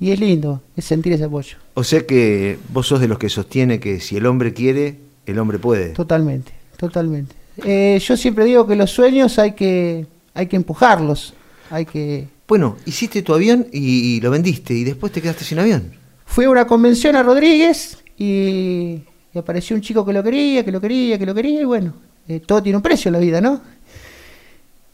y 0.00 0.10
es 0.10 0.20
lindo, 0.20 0.62
es 0.76 0.84
sentir 0.84 1.12
ese 1.12 1.24
apoyo. 1.24 1.56
O 1.74 1.84
sea 1.84 2.06
que 2.06 2.58
vos 2.70 2.86
sos 2.86 3.00
de 3.00 3.08
los 3.08 3.18
que 3.18 3.28
sostiene 3.28 3.80
que 3.80 4.00
si 4.00 4.16
el 4.16 4.26
hombre 4.26 4.52
quiere, 4.52 4.98
el 5.26 5.38
hombre 5.38 5.58
puede. 5.58 5.90
Totalmente, 5.90 6.52
totalmente. 6.76 7.34
Eh, 7.64 8.00
yo 8.02 8.16
siempre 8.16 8.44
digo 8.44 8.66
que 8.66 8.76
los 8.76 8.90
sueños 8.90 9.38
hay 9.38 9.52
que, 9.52 10.06
hay 10.34 10.46
que 10.46 10.56
empujarlos, 10.56 11.34
hay 11.70 11.86
que... 11.86 12.28
Bueno, 12.48 12.76
hiciste 12.84 13.22
tu 13.22 13.32
avión 13.32 13.66
y 13.72 14.20
lo 14.20 14.30
vendiste 14.30 14.74
y 14.74 14.84
después 14.84 15.12
te 15.12 15.22
quedaste 15.22 15.44
sin 15.44 15.58
avión. 15.58 15.92
Fui 16.26 16.46
a 16.46 16.50
una 16.50 16.66
convención 16.66 17.14
a 17.16 17.22
Rodríguez 17.22 18.01
y, 18.18 19.02
apareció 19.34 19.74
un 19.76 19.82
chico 19.82 20.04
que 20.04 20.12
lo 20.12 20.22
quería, 20.22 20.64
que 20.64 20.72
lo 20.72 20.80
quería, 20.80 21.18
que 21.18 21.26
lo 21.26 21.34
quería, 21.34 21.62
y 21.62 21.64
bueno, 21.64 21.94
eh, 22.28 22.40
todo 22.40 22.62
tiene 22.62 22.76
un 22.76 22.82
precio 22.82 23.08
en 23.08 23.12
la 23.14 23.18
vida, 23.18 23.40
¿no? 23.40 23.60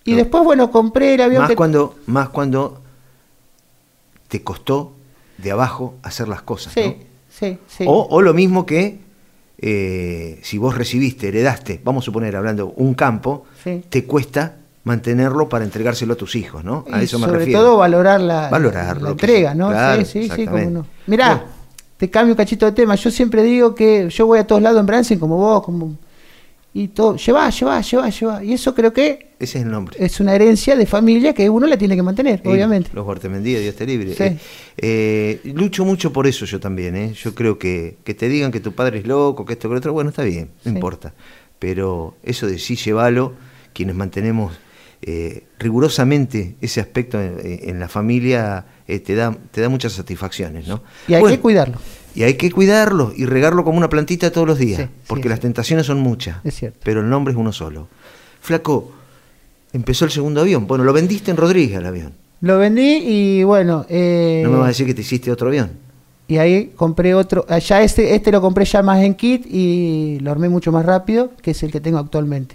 Y 0.04 0.14
después, 0.14 0.42
bueno, 0.42 0.70
compré 0.70 1.14
el 1.14 1.20
avión. 1.20 1.42
Más, 1.42 1.54
cuando, 1.54 1.96
más 2.06 2.30
cuando 2.30 2.80
te 4.28 4.42
costó 4.42 4.92
de 5.36 5.50
abajo 5.50 5.96
hacer 6.02 6.28
las 6.28 6.42
cosas, 6.42 6.72
sí, 6.72 6.96
Sí, 7.28 7.58
sí. 7.68 7.84
O, 7.86 8.20
lo 8.22 8.34
mismo 8.34 8.66
que 8.66 8.98
eh, 9.58 10.40
si 10.42 10.58
vos 10.58 10.76
recibiste, 10.76 11.28
heredaste, 11.28 11.80
vamos 11.84 12.04
a 12.04 12.06
suponer, 12.06 12.34
hablando, 12.34 12.72
un 12.76 12.94
campo, 12.94 13.44
Sí. 13.62 13.84
te 13.88 14.04
cuesta 14.04 14.56
mantenerlo 14.84 15.48
para 15.48 15.64
entregárselo 15.64 16.14
a 16.14 16.16
tus 16.16 16.34
hijos, 16.36 16.64
¿no? 16.64 16.84
A 16.90 17.00
Y 17.02 17.04
eso 17.04 17.18
me 17.18 17.26
sobre 17.26 17.40
refiero. 17.40 17.60
todo 17.60 17.76
valorar 17.76 18.20
la, 18.20 18.48
entrega, 19.06 19.54
¿no? 19.54 19.68
claro, 19.68 20.04
sí, 20.04 20.06
sí, 20.06 20.12
sí, 20.22 20.24
exactamente. 20.24 20.70
no. 20.70 20.86
Mirá, 21.06 21.34
Bueno. 21.34 21.57
Te 21.98 22.08
cambio 22.08 22.32
un 22.32 22.36
cachito 22.38 22.64
de 22.64 22.72
tema. 22.72 22.94
Yo 22.94 23.10
siempre 23.10 23.42
digo 23.42 23.74
que 23.74 24.08
yo 24.08 24.26
voy 24.26 24.38
a 24.38 24.46
todos 24.46 24.62
lados 24.62 24.80
en 24.80 24.86
Branson 24.86 25.18
como 25.18 25.36
vos, 25.36 25.62
como 25.62 25.98
y 26.74 26.88
todo, 26.88 27.16
lleva, 27.16 27.48
lleva, 27.50 27.80
lleva, 27.80 28.08
lleva. 28.08 28.44
Y 28.44 28.52
eso 28.52 28.74
creo 28.74 28.92
que 28.92 29.30
Ese 29.40 29.58
es 29.58 29.64
el 29.64 29.70
nombre. 29.70 29.96
es 29.98 30.20
una 30.20 30.34
herencia 30.34 30.76
de 30.76 30.86
familia 30.86 31.32
que 31.32 31.48
uno 31.50 31.66
la 31.66 31.76
tiene 31.76 31.96
que 31.96 32.02
mantener, 32.02 32.40
Y 32.44 32.48
obviamente. 32.48 32.90
Los 32.92 33.04
Guartemendía, 33.04 33.58
Dios 33.58 33.74
te 33.74 33.84
libre. 33.86 34.14
Sí. 34.14 34.22
Eh, 34.22 34.38
eh, 34.76 35.40
lucho 35.54 35.84
mucho 35.84 36.12
por 36.12 36.26
eso 36.26 36.44
yo 36.44 36.60
también. 36.60 36.94
¿eh? 36.94 37.12
Yo 37.14 37.34
creo 37.34 37.58
que, 37.58 37.96
que 38.04 38.14
te 38.14 38.28
digan 38.28 38.52
que 38.52 38.60
tu 38.60 38.72
padre 38.72 38.98
es 38.98 39.06
loco, 39.06 39.44
que 39.44 39.54
esto, 39.54 39.68
que 39.68 39.74
lo 39.74 39.78
otro, 39.78 39.92
bueno, 39.92 40.10
está 40.10 40.22
bien, 40.22 40.50
no 40.64 40.70
Sí. 40.70 40.76
importa. 40.76 41.14
Pero 41.58 42.14
eso 42.22 42.46
de 42.46 42.58
sí 42.58 42.76
llevalo, 42.76 43.32
quienes 43.72 43.96
mantenemos 43.96 44.52
eh, 45.02 45.44
rigurosamente 45.58 46.54
ese 46.60 46.80
aspecto 46.80 47.20
en, 47.20 47.38
en 47.42 47.80
la 47.80 47.88
familia, 47.88 48.66
eh, 48.88 48.98
te, 49.00 49.14
da, 49.14 49.36
te 49.52 49.60
da 49.60 49.68
muchas 49.68 49.92
satisfacciones. 49.92 50.66
¿no? 50.66 50.82
Y 51.06 51.14
hay 51.14 51.20
Bueno, 51.20 51.36
que 51.36 51.40
cuidarlo, 51.42 51.78
Y 52.14 52.22
hay 52.24 52.34
que 52.34 52.50
cuidarlo 52.50 53.12
y 53.14 53.26
regarlo 53.26 53.62
como 53.62 53.78
una 53.78 53.88
plantita 53.88 54.32
todos 54.32 54.46
los 54.46 54.58
días, 54.58 54.80
Sí, 54.80 54.86
sí, 54.86 55.02
porque 55.06 55.28
las 55.28 55.38
tentaciones 55.40 55.86
son 55.86 56.00
muchas. 56.00 56.38
es 56.44 56.54
cierto. 56.56 56.80
Pero 56.82 57.00
el 57.02 57.08
nombre 57.10 57.32
es 57.32 57.38
uno 57.38 57.52
solo. 57.52 57.86
Flaco, 58.40 58.90
empezó 59.72 60.04
el 60.04 60.10
segundo 60.10 60.40
avión. 60.40 60.66
Bueno, 60.66 60.84
lo 60.84 60.92
vendiste 60.92 61.30
en 61.30 61.36
Rodríguez 61.36 61.78
el 61.78 61.86
avión. 61.86 62.12
Lo 62.40 62.56
vendí 62.58 62.98
y 63.04 63.42
bueno, 63.44 63.84
eh, 63.88 64.40
No 64.44 64.50
me 64.50 64.56
vas 64.58 64.64
a 64.66 64.68
decir 64.68 64.86
que 64.86 64.94
te 64.94 65.00
hiciste 65.02 65.30
otro 65.30 65.48
avión. 65.48 65.70
y 66.28 66.38
ahí 66.38 66.72
compré 66.76 67.14
otro. 67.14 67.44
Allá 67.48 67.82
este, 67.82 68.14
este 68.14 68.30
lo 68.32 68.40
compré 68.40 68.64
ya 68.64 68.82
más 68.82 69.02
en 69.02 69.14
kit 69.14 69.44
y 69.46 70.18
lo 70.20 70.30
armé 70.30 70.48
mucho 70.48 70.70
más 70.72 70.84
rápido, 70.86 71.32
que 71.42 71.50
es 71.52 71.62
el 71.62 71.72
que 71.72 71.80
tengo 71.80 71.98
actualmente. 71.98 72.54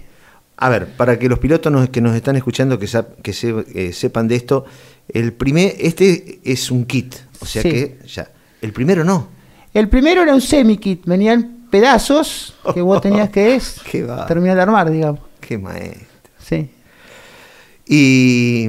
A 0.57 0.69
ver, 0.69 0.87
para 0.95 1.17
que 1.19 1.27
los 1.27 1.39
pilotos 1.39 1.71
nos- 1.71 1.89
que 1.89 1.99
nos 1.99 2.15
están 2.15 2.35
escuchando 2.35 2.77
que, 2.79 2.85
sap- 2.87 3.19
que 3.21 3.33
se- 3.33 3.65
eh, 3.73 3.91
sepan 3.91 4.27
de 4.27 4.35
esto, 4.35 4.65
el 5.09 5.33
primer, 5.33 5.75
este 5.79 6.39
es 6.43 6.71
un 6.71 6.85
kit, 6.85 7.15
o 7.39 7.45
sea 7.45 7.61
Sí. 7.61 7.69
que 7.69 7.99
ya. 8.07 8.29
El 8.61 8.71
primero 8.73 9.03
no. 9.03 9.27
El 9.73 9.89
primero 9.89 10.21
era 10.21 10.33
un 10.33 10.41
semi-kit, 10.41 11.05
venían 11.05 11.67
pedazos 11.69 12.55
que 12.73 12.81
vos 12.81 13.01
tenías 13.01 13.29
que 13.29 13.55
es, 13.55 13.81
terminar 14.27 14.55
de 14.55 14.61
armar, 14.61 14.89
digamos. 14.91 15.19
Qué 15.41 15.57
maestro. 15.57 16.07
Sí. 16.39 16.69
Y, 17.87 18.67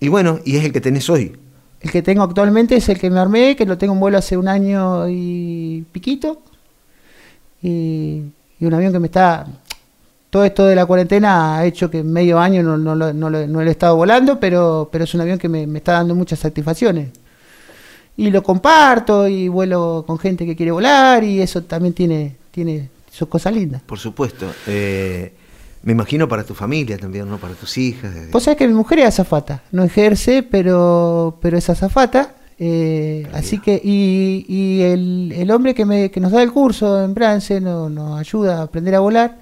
y 0.00 0.08
bueno, 0.08 0.40
y 0.44 0.56
es 0.56 0.64
el 0.64 0.72
que 0.72 0.80
tenés 0.80 1.08
hoy. 1.08 1.36
El 1.80 1.90
que 1.92 2.02
tengo 2.02 2.22
actualmente 2.24 2.76
es 2.76 2.88
el 2.88 2.98
que 2.98 3.08
me 3.08 3.20
armé, 3.20 3.54
que 3.56 3.64
lo 3.64 3.78
tengo 3.78 3.94
en 3.94 4.00
vuelo 4.00 4.18
hace 4.18 4.36
un 4.36 4.48
año 4.48 5.08
y 5.08 5.86
piquito. 5.92 6.42
Y, 7.62 8.24
y 8.58 8.64
un 8.66 8.74
avión 8.74 8.92
que 8.92 8.98
me 8.98 9.06
está... 9.06 9.46
Todo 10.30 10.44
esto 10.44 10.66
de 10.66 10.74
la 10.74 10.84
cuarentena 10.84 11.56
ha 11.58 11.64
hecho 11.64 11.90
que 11.90 12.02
medio 12.02 12.38
año 12.38 12.62
no, 12.62 12.76
no, 12.76 12.94
no 12.94 13.12
no 13.12 13.30
lo 13.30 13.60
he 13.62 13.70
estado 13.70 13.96
volando, 13.96 14.38
pero, 14.38 14.88
pero 14.92 15.04
es 15.04 15.14
un 15.14 15.22
avión 15.22 15.38
que 15.38 15.48
me, 15.48 15.66
me 15.66 15.78
está 15.78 15.92
dando 15.92 16.14
muchas 16.14 16.38
satisfacciones. 16.40 17.08
Y 18.16 18.30
lo 18.30 18.42
comparto 18.42 19.28
y 19.28 19.48
vuelo 19.48 20.04
con 20.06 20.18
gente 20.18 20.44
que 20.44 20.56
quiere 20.56 20.72
volar 20.72 21.22
y 21.24 21.40
eso 21.40 21.62
también 21.62 21.94
tiene, 21.94 22.36
tiene 22.50 22.88
sus 23.10 23.28
cosas 23.28 23.54
lindas. 23.54 23.80
Por 23.82 23.98
supuesto. 23.98 24.46
Eh, 24.66 25.32
me 25.84 25.92
imagino 25.92 26.28
para 26.28 26.42
tu 26.44 26.52
familia 26.54 26.98
también, 26.98 27.28
¿no? 27.28 27.38
Para 27.38 27.54
tus 27.54 27.78
hijas. 27.78 28.12
Vos 28.32 28.42
sabés 28.42 28.58
que 28.58 28.66
mi 28.68 28.74
mujer 28.74 28.98
es 28.98 29.06
azafata, 29.06 29.62
no 29.70 29.84
ejerce, 29.84 30.42
pero, 30.42 31.38
pero 31.40 31.56
es 31.56 31.70
azafata. 31.70 32.34
eh, 32.58 33.26
así 33.32 33.58
que, 33.58 33.80
y, 33.82 34.44
y 34.48 34.82
el, 34.82 35.32
el 35.36 35.50
hombre 35.52 35.72
que, 35.74 35.84
me, 35.86 36.10
que 36.10 36.18
nos 36.20 36.32
da 36.32 36.42
el 36.42 36.50
curso 36.52 37.02
en 37.04 37.14
Brance, 37.14 37.60
no- 37.60 37.88
nos 37.88 38.18
ayuda 38.18 38.58
a 38.58 38.62
aprender 38.62 38.96
a 38.96 39.00
volar, 39.00 39.38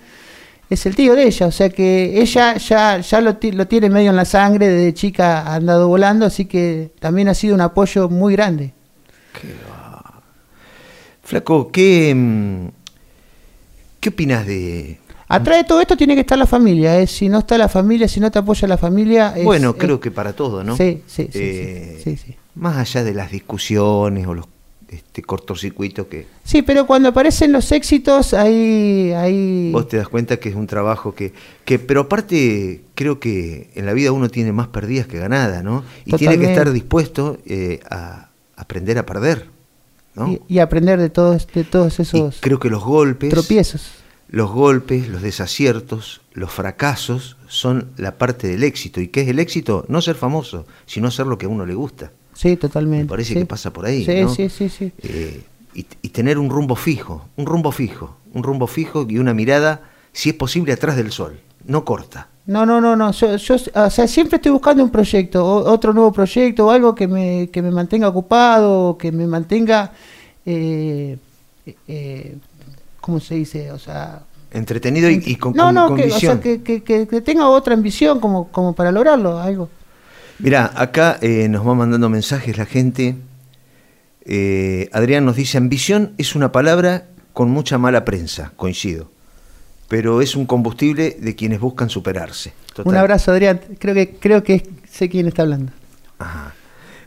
es 0.68 0.84
el 0.86 0.96
tío 0.96 1.14
de 1.14 1.24
ella. 1.24 1.46
O 1.46 1.52
sea 1.52 1.68
que 1.70 2.20
ella 2.20 2.56
ya, 2.56 2.98
ya 3.00 3.20
lo, 3.20 3.36
ti- 3.36 3.52
lo 3.52 3.66
tiene 3.66 3.88
medio 3.90 4.10
en 4.10 4.16
la 4.16 4.24
sangre, 4.24 4.68
desde 4.68 4.94
chica 4.94 5.42
ha 5.42 5.54
andado 5.56 5.88
volando, 5.88 6.26
así 6.26 6.44
que 6.46 6.92
también 6.98 7.28
ha 7.28 7.34
sido 7.34 7.54
un 7.54 7.60
apoyo 7.60 8.08
muy 8.08 8.32
grande. 8.34 8.72
Qué 9.40 9.48
va. 9.70 10.20
Flaco, 11.22 11.70
¿qué, 11.72 12.14
mm, 12.14 12.66
¿qué 14.00 14.08
opinas 14.08 14.46
de, 14.46 14.98
Atrás 15.28 15.58
de 15.58 15.64
todo 15.64 15.80
esto 15.80 15.96
tiene 15.96 16.14
que 16.14 16.20
estar 16.20 16.38
la 16.38 16.46
familia. 16.46 17.00
eh, 17.00 17.06
Si 17.08 17.28
no 17.28 17.40
está 17.40 17.58
la 17.58 17.68
familia, 17.68 18.06
si 18.06 18.20
no 18.20 18.30
te 18.30 18.38
apoya 18.38 18.68
la 18.68 18.78
familia. 18.78 19.32
es- 19.36 19.44
bueno, 19.44 19.70
es- 19.70 19.76
creo 19.76 19.98
que 19.98 20.12
para 20.12 20.32
todo, 20.34 20.62
¿no? 20.62 20.76
Sí, 20.76 21.02
sí, 21.06 21.28
sí, 21.32 21.38
Eh, 21.42 22.00
sí, 22.04 22.16
sí, 22.16 22.22
sí. 22.28 22.36
Más 22.54 22.76
allá 22.76 23.02
de 23.04 23.12
las 23.12 23.30
discusiones 23.32 24.26
o 24.26 24.34
los 24.34 24.46
este, 24.88 25.22
cortocircuitos 25.22 26.06
que 26.06 26.26
Sí, 26.44 26.62
pero 26.62 26.86
cuando 26.86 27.08
aparecen 27.08 27.52
los 27.52 27.72
éxitos, 27.72 28.34
ahí, 28.34 29.12
ahí 29.12 29.70
vos 29.72 29.88
te 29.88 29.96
das 29.96 30.08
cuenta 30.08 30.38
que 30.38 30.48
es 30.48 30.54
un 30.54 30.66
trabajo 30.66 31.14
que, 31.14 31.32
que, 31.64 31.78
pero 31.78 32.02
aparte 32.02 32.82
creo 32.94 33.18
que 33.18 33.70
en 33.74 33.84
la 33.86 33.92
vida 33.92 34.12
uno 34.12 34.28
tiene 34.28 34.52
más 34.52 34.68
perdidas 34.68 35.06
que 35.06 35.18
ganadas, 35.18 35.64
¿no? 35.64 35.82
Y 36.04 36.12
tiene 36.12 36.38
que 36.38 36.46
estar 36.50 36.70
dispuesto 36.72 37.38
eh, 37.46 37.80
a 37.90 38.28
aprender 38.56 38.98
a 38.98 39.04
perder, 39.06 39.48
¿no? 40.14 40.28
y, 40.32 40.40
y 40.48 40.58
aprender 40.60 40.98
de 41.00 41.10
todos, 41.10 41.46
de 41.52 41.64
todos 41.64 41.98
Y 41.98 42.02
esos 42.02 42.38
creo 42.40 42.58
que 42.58 42.70
los 42.70 42.84
golpes, 42.84 43.30
tropiezos. 43.30 43.90
los 44.28 44.50
golpes, 44.50 45.08
los 45.08 45.20
desaciertos, 45.22 46.20
los 46.32 46.50
fracasos 46.52 47.36
son 47.48 47.90
la 47.96 48.18
parte 48.18 48.46
del 48.48 48.62
éxito. 48.62 49.00
¿Y 49.00 49.08
qué 49.08 49.22
es 49.22 49.28
el 49.28 49.38
éxito? 49.38 49.84
No 49.88 50.00
ser 50.00 50.14
famoso, 50.14 50.66
sino 50.86 51.08
hacer 51.08 51.26
lo 51.26 51.38
que 51.38 51.46
a 51.46 51.48
uno 51.48 51.66
le 51.66 51.74
gusta. 51.74 52.12
Sí, 52.36 52.56
totalmente. 52.56 53.04
Me 53.04 53.08
parece 53.08 53.32
sí. 53.32 53.38
que 53.40 53.46
pasa 53.46 53.72
por 53.72 53.86
ahí. 53.86 54.04
Sí, 54.04 54.20
¿no? 54.20 54.28
sí, 54.28 54.48
sí, 54.50 54.68
sí. 54.68 54.92
Eh, 55.02 55.42
y, 55.74 55.86
y 56.02 56.08
tener 56.10 56.38
un 56.38 56.50
rumbo 56.50 56.76
fijo, 56.76 57.24
un 57.36 57.46
rumbo 57.46 57.72
fijo, 57.72 58.16
un 58.34 58.42
rumbo 58.42 58.66
fijo 58.66 59.06
y 59.08 59.18
una 59.18 59.32
mirada, 59.32 59.80
si 60.12 60.28
es 60.30 60.34
posible, 60.34 60.72
atrás 60.72 60.96
del 60.96 61.12
sol, 61.12 61.40
no 61.66 61.84
corta. 61.84 62.28
No, 62.46 62.64
no, 62.66 62.80
no, 62.80 62.94
no. 62.94 63.10
Yo, 63.12 63.36
yo, 63.36 63.56
o 63.74 63.90
sea, 63.90 64.06
siempre 64.06 64.36
estoy 64.36 64.52
buscando 64.52 64.84
un 64.84 64.90
proyecto, 64.90 65.44
otro 65.44 65.92
nuevo 65.94 66.12
proyecto, 66.12 66.66
o 66.66 66.70
algo 66.70 66.94
que 66.94 67.08
me, 67.08 67.48
que 67.50 67.60
me 67.62 67.70
mantenga 67.70 68.08
ocupado, 68.08 68.96
que 68.98 69.10
me 69.10 69.26
mantenga, 69.26 69.92
eh, 70.44 71.16
eh, 71.88 72.36
¿cómo 73.00 73.18
se 73.20 73.34
dice? 73.36 73.72
O 73.72 73.78
sea, 73.78 74.20
Entretenido 74.52 75.10
y, 75.10 75.20
y 75.26 75.36
con, 75.36 75.54
no, 75.54 75.64
con- 75.66 75.74
no, 75.74 75.86
con 75.88 75.96
que, 75.96 76.04
o 76.04 76.06
sea, 76.10 76.34
visión. 76.34 76.40
que, 76.40 76.62
que, 76.62 76.82
que- 76.82 77.06
que 77.08 77.20
tenga 77.20 77.48
otra 77.48 77.74
ambición 77.74 78.20
como, 78.20 78.48
como 78.48 78.74
para 78.74 78.92
lograrlo, 78.92 79.38
algo. 79.38 79.68
Mirá, 80.38 80.70
acá 80.74 81.18
eh, 81.22 81.48
nos 81.48 81.66
va 81.66 81.74
mandando 81.74 82.08
mensajes 82.08 82.58
la 82.58 82.66
gente. 82.66 83.16
Eh, 84.24 84.88
Adrián 84.92 85.24
nos 85.24 85.36
dice, 85.36 85.56
ambición 85.58 86.12
es 86.18 86.34
una 86.34 86.52
palabra 86.52 87.06
con 87.32 87.50
mucha 87.50 87.78
mala 87.78 88.04
prensa, 88.04 88.52
coincido. 88.56 89.10
Pero 89.88 90.20
es 90.20 90.36
un 90.36 90.46
combustible 90.46 91.16
de 91.20 91.36
quienes 91.36 91.60
buscan 91.60 91.88
superarse. 91.88 92.52
Total. 92.74 92.92
Un 92.92 92.98
abrazo, 92.98 93.30
Adrián. 93.30 93.60
Creo 93.78 93.94
que, 93.94 94.16
creo 94.16 94.42
que 94.42 94.68
sé 94.90 95.08
quién 95.08 95.28
está 95.28 95.42
hablando. 95.42 95.72
Ajá. 96.18 96.54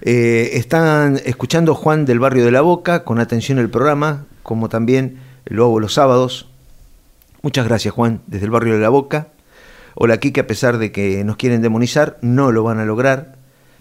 Eh, 0.02 0.52
están 0.54 1.20
escuchando 1.26 1.76
Juan 1.76 2.06
del 2.06 2.20
Barrio 2.20 2.46
de 2.46 2.52
la 2.52 2.62
Boca 2.62 3.04
con 3.04 3.20
atención 3.20 3.60
el 3.60 3.70
programa, 3.70 4.26
como 4.44 4.70
también 4.70 5.20
lo 5.46 5.66
hago 5.66 5.80
los 5.80 5.94
sábados. 5.94 6.48
Muchas 7.42 7.68
gracias 7.68 7.94
Juan, 7.94 8.22
desde 8.28 8.46
el 8.46 8.52
Barrio 8.52 8.76
de 8.76 8.80
la 8.80 8.90
Boca. 8.90 9.28
Hola 10.02 10.18
Kike, 10.18 10.40
a 10.40 10.48
pesar 10.48 10.78
de 10.78 10.94
que 10.94 11.26
nos 11.26 11.36
quieren 11.36 11.62
demonizar, 11.62 12.18
no 12.22 12.54
lo 12.54 12.64
van 12.64 12.80
a 12.80 12.86
lograr. 12.86 13.36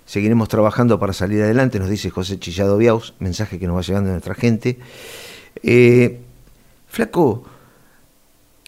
Seguiremos 0.05 0.49
trabajando 0.49 0.99
para 0.99 1.13
salir 1.13 1.41
adelante, 1.43 1.79
nos 1.79 1.89
dice 1.89 2.11
José 2.11 2.41
Chillado 2.41 2.77
Biaus, 2.77 3.15
mensaje 3.21 3.59
que 3.61 3.69
nos 3.69 3.77
va 3.77 3.83
llegando 3.83 4.09
de 4.09 4.15
nuestra 4.15 4.35
gente. 4.35 4.79
Eh, 5.63 6.19
flaco, 6.89 7.45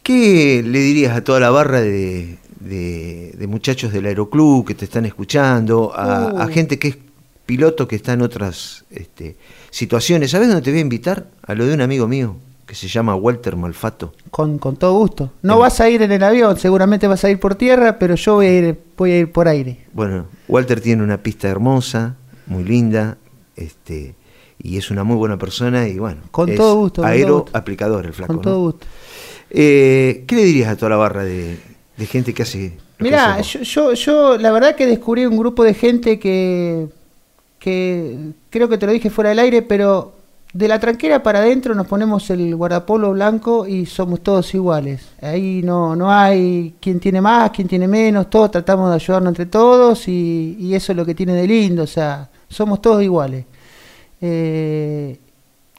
¿qué 0.04 0.62
le 0.64 0.78
dirías 0.78 1.16
a 1.16 1.25
toda 1.25 1.40
la 1.40 1.50
barra 1.50 1.80
de, 1.80 2.38
de- 2.61 3.35
de 3.37 3.47
muchachos 3.49 3.92
del 3.92 4.07
aeroclub 4.07 4.64
que 4.64 4.76
te 4.76 4.85
están 4.85 5.04
escuchando, 5.07 5.92
a, 5.92 6.45
a 6.45 6.47
gente 6.47 6.78
que 6.78 6.88
es 6.88 6.99
piloto 7.47 7.88
que 7.88 7.97
está 7.97 8.12
en 8.12 8.23
otras 8.23 8.85
este, 8.90 9.37
situaciones? 9.71 10.30
¿Sabes 10.30 10.47
dónde 10.47 10.62
te 10.62 10.71
voy 10.71 10.78
a 10.78 10.83
invitar? 10.83 11.26
A 11.42 11.54
lo 11.57 11.66
de 11.66 11.75
un 11.75 11.80
amigo 11.80 12.07
mío 12.07 12.37
que 12.71 12.77
se 12.77 12.87
llama 12.87 13.17
Walter 13.17 13.57
Malfato. 13.57 14.12
Con, 14.31 14.59
con 14.59 14.77
todo 14.77 14.97
gusto. 14.97 15.33
No 15.43 15.59
vas 15.59 15.81
a 15.81 15.91
ir 15.91 16.03
en 16.03 16.12
el 16.12 16.23
avión, 16.23 16.57
seguramente 16.57 17.09
vas 17.09 17.25
a 17.25 17.29
ir 17.29 17.41
por 17.41 17.57
tierra, 17.57 17.99
pero 17.99 18.15
yo 18.15 18.35
voy 18.37 18.47
a 18.47 18.59
ir, 18.61 18.79
voy 18.97 19.11
a 19.11 19.19
ir 19.19 19.33
por 19.33 19.49
aire. 19.49 19.87
Bueno, 19.93 20.27
Walter 20.47 20.81
tiene 20.81 21.03
una 21.03 21.21
pista 21.21 21.49
hermosa, 21.49 22.15
muy 22.47 22.62
linda, 22.62 23.19
este, 23.57 24.15
y 24.62 24.77
es 24.77 24.89
una 24.93 25.03
muy 25.03 25.17
buena 25.17 25.37
persona 25.37 25.89
y 25.89 25.99
bueno, 25.99 26.21
Con 26.31 26.49
es 26.49 26.57
todo 26.57 26.77
gusto, 26.77 27.03
con 27.03 27.09
todo 27.11 27.12
Aero 27.12 27.41
gusto. 27.41 27.59
aplicador 27.59 28.07
el 28.07 28.12
flaco. 28.12 28.35
con 28.35 28.43
todo 28.43 28.55
¿no? 28.55 28.61
gusto. 28.61 28.87
Eh, 29.50 30.23
¿Qué 30.29 30.37
le 30.37 30.45
dirías 30.45 30.69
a 30.71 30.77
toda 30.77 30.91
la 30.91 30.97
barra 30.97 31.25
de, 31.25 31.59
de 31.97 32.07
gente 32.07 32.33
que 32.33 32.45
hace? 32.45 32.77
que 32.99 33.03
Mirá, 33.03 33.39
vos? 33.39 33.53
yo, 33.53 33.62
yo, 33.62 33.95
yo 33.95 34.39
la 34.39 34.53
verdad 34.53 34.77
que 34.77 34.87
descubrí 34.87 35.27
un 35.27 35.37
grupo 35.37 35.65
de 35.65 35.75
gente 35.75 36.21
que, 36.21 36.87
que 37.59 38.31
creo 38.49 38.69
que 38.69 38.79
te 38.79 38.87
lo 38.87 38.93
dije 38.93 39.11
fuera 39.11 39.31
del 39.31 39.41
aire, 39.41 39.62
pero 39.62 40.12
de 40.52 40.69
la 40.69 40.80
tranquera 40.80 41.23
para 41.23 41.38
adentro 41.38 41.75
nos 41.75 41.87
ponemos 41.87 42.28
el 42.30 42.57
guardapolo 42.57 43.12
blanco 43.12 43.66
y 43.66 43.87
somos 43.87 44.21
todos 44.21 44.52
iguales. 44.54 45.07
Ahí 45.23 45.62
no, 45.62 45.95
no 45.95 46.11
hay 46.11 46.75
quien 46.80 46.99
tiene 46.99 47.21
más, 47.21 47.50
quien 47.50 47.69
tiene 47.69 47.87
menos, 47.87 48.28
todos 48.28 48.50
tratamos 48.50 48.90
de 48.90 48.97
ayudarnos 48.97 49.30
entre 49.30 49.47
todos 49.47 50.09
y, 50.09 50.57
y 50.59 50.75
eso 50.75 50.92
es 50.92 50.97
lo 50.97 51.07
que 51.07 51.14
tiene 51.14 51.35
de 51.35 51.47
lindo, 51.47 51.85
o 51.85 51.87
sea, 51.87 52.28
somos 52.49 52.83
todos 52.83 53.02
iguales. 53.02 53.45
Eh, 54.21 55.19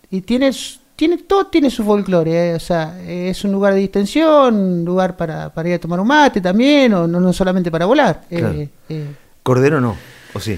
y 0.10 0.22
tiene, 0.22 0.52
tiene 0.96 1.18
todo 1.18 1.48
tiene 1.48 1.70
su 1.70 1.84
folclore, 1.84 2.52
eh, 2.52 2.56
o 2.56 2.60
sea, 2.60 3.02
es 3.06 3.44
un 3.44 3.52
lugar 3.52 3.74
de 3.74 3.82
distensión, 3.82 4.56
un 4.56 4.86
lugar 4.86 5.18
para, 5.18 5.54
para 5.54 5.70
ir 5.70 5.76
a 5.76 5.80
tomar 5.80 6.00
un 6.00 6.08
mate 6.08 6.40
también, 6.40 6.94
o 6.94 7.08
no, 7.08 7.20
no 7.20 7.34
solamente 7.34 7.70
para 7.70 7.86
volar. 7.86 8.22
Claro. 8.30 8.54
Eh, 8.54 8.70
eh, 8.90 9.06
Cordero 9.44 9.82
no, 9.82 9.96
o 10.34 10.40
sí. 10.40 10.58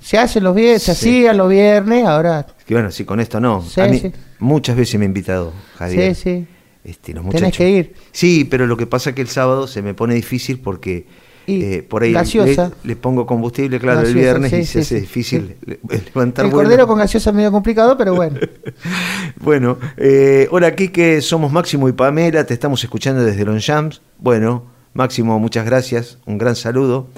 Se 0.00 0.18
hacen 0.18 0.44
los 0.44 0.54
viernes, 0.54 0.82
se 0.82 0.94
Sí. 0.94 1.08
hacían 1.18 1.36
los 1.36 1.48
viernes, 1.48 2.06
ahora 2.06 2.46
Que 2.66 2.74
bueno, 2.74 2.90
sí, 2.90 3.04
con 3.04 3.20
esto 3.20 3.40
no. 3.40 3.62
Sí, 3.62 3.80
a 3.80 3.86
mí 3.88 3.98
sí. 3.98 4.12
muchas 4.38 4.76
veces 4.76 4.98
me 4.98 5.04
ha 5.04 5.06
invitado 5.06 5.52
Javier. 5.76 6.14
sí, 6.14 6.22
sí. 6.22 6.46
Este, 6.84 7.12
los 7.12 7.28
Tenés 7.28 7.56
que 7.56 7.68
ir. 7.68 7.94
Sí, 8.12 8.44
pero 8.44 8.66
lo 8.66 8.76
que 8.76 8.86
pasa 8.86 9.10
es 9.10 9.16
que 9.16 9.22
el 9.22 9.28
sábado 9.28 9.66
se 9.66 9.82
me 9.82 9.92
pone 9.94 10.14
difícil 10.14 10.58
porque 10.60 11.06
Y 11.46 11.62
eh, 11.62 11.82
por 11.82 12.02
ahí 12.02 12.10
le, 12.12 12.18
gaseosa. 12.18 12.72
le 12.84 12.96
pongo 12.96 13.26
combustible, 13.26 13.78
claro, 13.80 14.00
el 14.00 14.06
Gaseosa, 14.06 14.20
viernes 14.38 14.50
sí, 14.50 14.56
y 14.58 14.64
se 14.64 14.80
hace 14.80 15.00
difícil 15.00 15.56
le- 15.66 15.80
levantar 16.14 16.44
El 16.46 16.52
cordero 16.52 16.86
con 16.86 16.98
gaseosa 16.98 17.30
es 17.30 17.36
medio 17.36 17.50
complicado, 17.52 17.96
pero 17.98 18.14
bueno. 18.14 18.38
Bueno, 19.40 19.78
eh, 19.96 20.48
hola 20.50 20.74
Quique, 20.74 21.20
somos 21.20 21.52
Máximo 21.52 21.88
y 21.88 21.92
Pamela, 21.92 22.44
te 22.44 22.54
estamos 22.54 22.82
escuchando 22.84 23.22
desde 23.24 23.44
Longchamps. 23.44 24.00
Bueno, 24.18 24.64
Máximo, 24.94 25.38
muchas 25.38 25.64
gracias, 25.64 26.18
un 26.26 26.38
gran 26.38 26.56
saludo. 26.56 27.08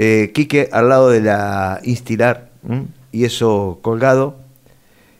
Eh, 0.00 0.30
Quique 0.32 0.68
al 0.72 0.88
lado 0.88 1.10
de 1.10 1.20
la 1.20 1.80
Instilar, 1.82 2.50
y 3.10 3.24
eso 3.24 3.80
colgado, 3.82 4.36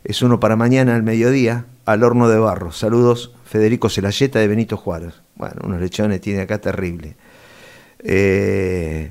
es 0.05 0.23
uno 0.23 0.39
para 0.39 0.55
mañana 0.55 0.95
al 0.95 1.03
mediodía, 1.03 1.67
al 1.85 2.05
horno 2.05 2.29
de 2.29 2.39
barro. 2.39 2.71
Saludos, 2.71 3.33
Federico 3.45 3.89
Celayeta 3.89 4.39
de 4.39 4.47
Benito 4.47 4.77
Juárez. 4.77 5.15
Bueno, 5.35 5.57
unos 5.65 5.81
lechones 5.81 6.21
tiene 6.21 6.43
acá 6.43 6.59
terrible. 6.59 7.17
Eh, 8.05 9.11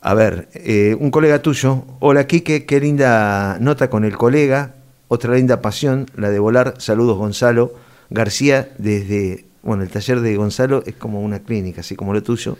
a 0.00 0.14
ver, 0.14 0.48
eh, 0.54 0.96
un 1.00 1.10
colega 1.10 1.42
tuyo, 1.42 1.84
hola 1.98 2.28
Quique, 2.28 2.64
qué 2.64 2.78
linda 2.78 3.58
nota 3.60 3.90
con 3.90 4.04
el 4.04 4.16
colega, 4.16 4.74
otra 5.08 5.34
linda 5.34 5.60
pasión, 5.60 6.06
la 6.14 6.30
de 6.30 6.38
volar, 6.38 6.74
saludos 6.78 7.18
Gonzalo 7.18 7.74
García 8.10 8.68
desde, 8.78 9.46
bueno, 9.62 9.82
el 9.82 9.88
taller 9.88 10.20
de 10.20 10.36
Gonzalo 10.36 10.84
es 10.86 10.94
como 10.94 11.20
una 11.20 11.40
clínica, 11.40 11.80
así 11.80 11.96
como 11.96 12.12
lo 12.12 12.22
tuyo, 12.22 12.58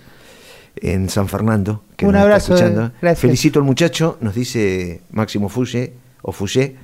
en 0.77 1.09
San 1.09 1.29
Fernando, 1.29 1.83
que 1.97 2.07
Un 2.07 2.13
nos 2.13 2.21
está 2.21 2.25
abrazo, 2.25 2.55
escuchando. 2.55 2.93
gracias. 3.01 3.21
Felicito 3.21 3.59
al 3.59 3.65
muchacho, 3.65 4.19
nos 4.21 4.35
dice 4.35 5.01
Máximo 5.13 5.49
Fuye, 5.49 5.93
o 6.23 6.33
Fuyé, 6.33 6.77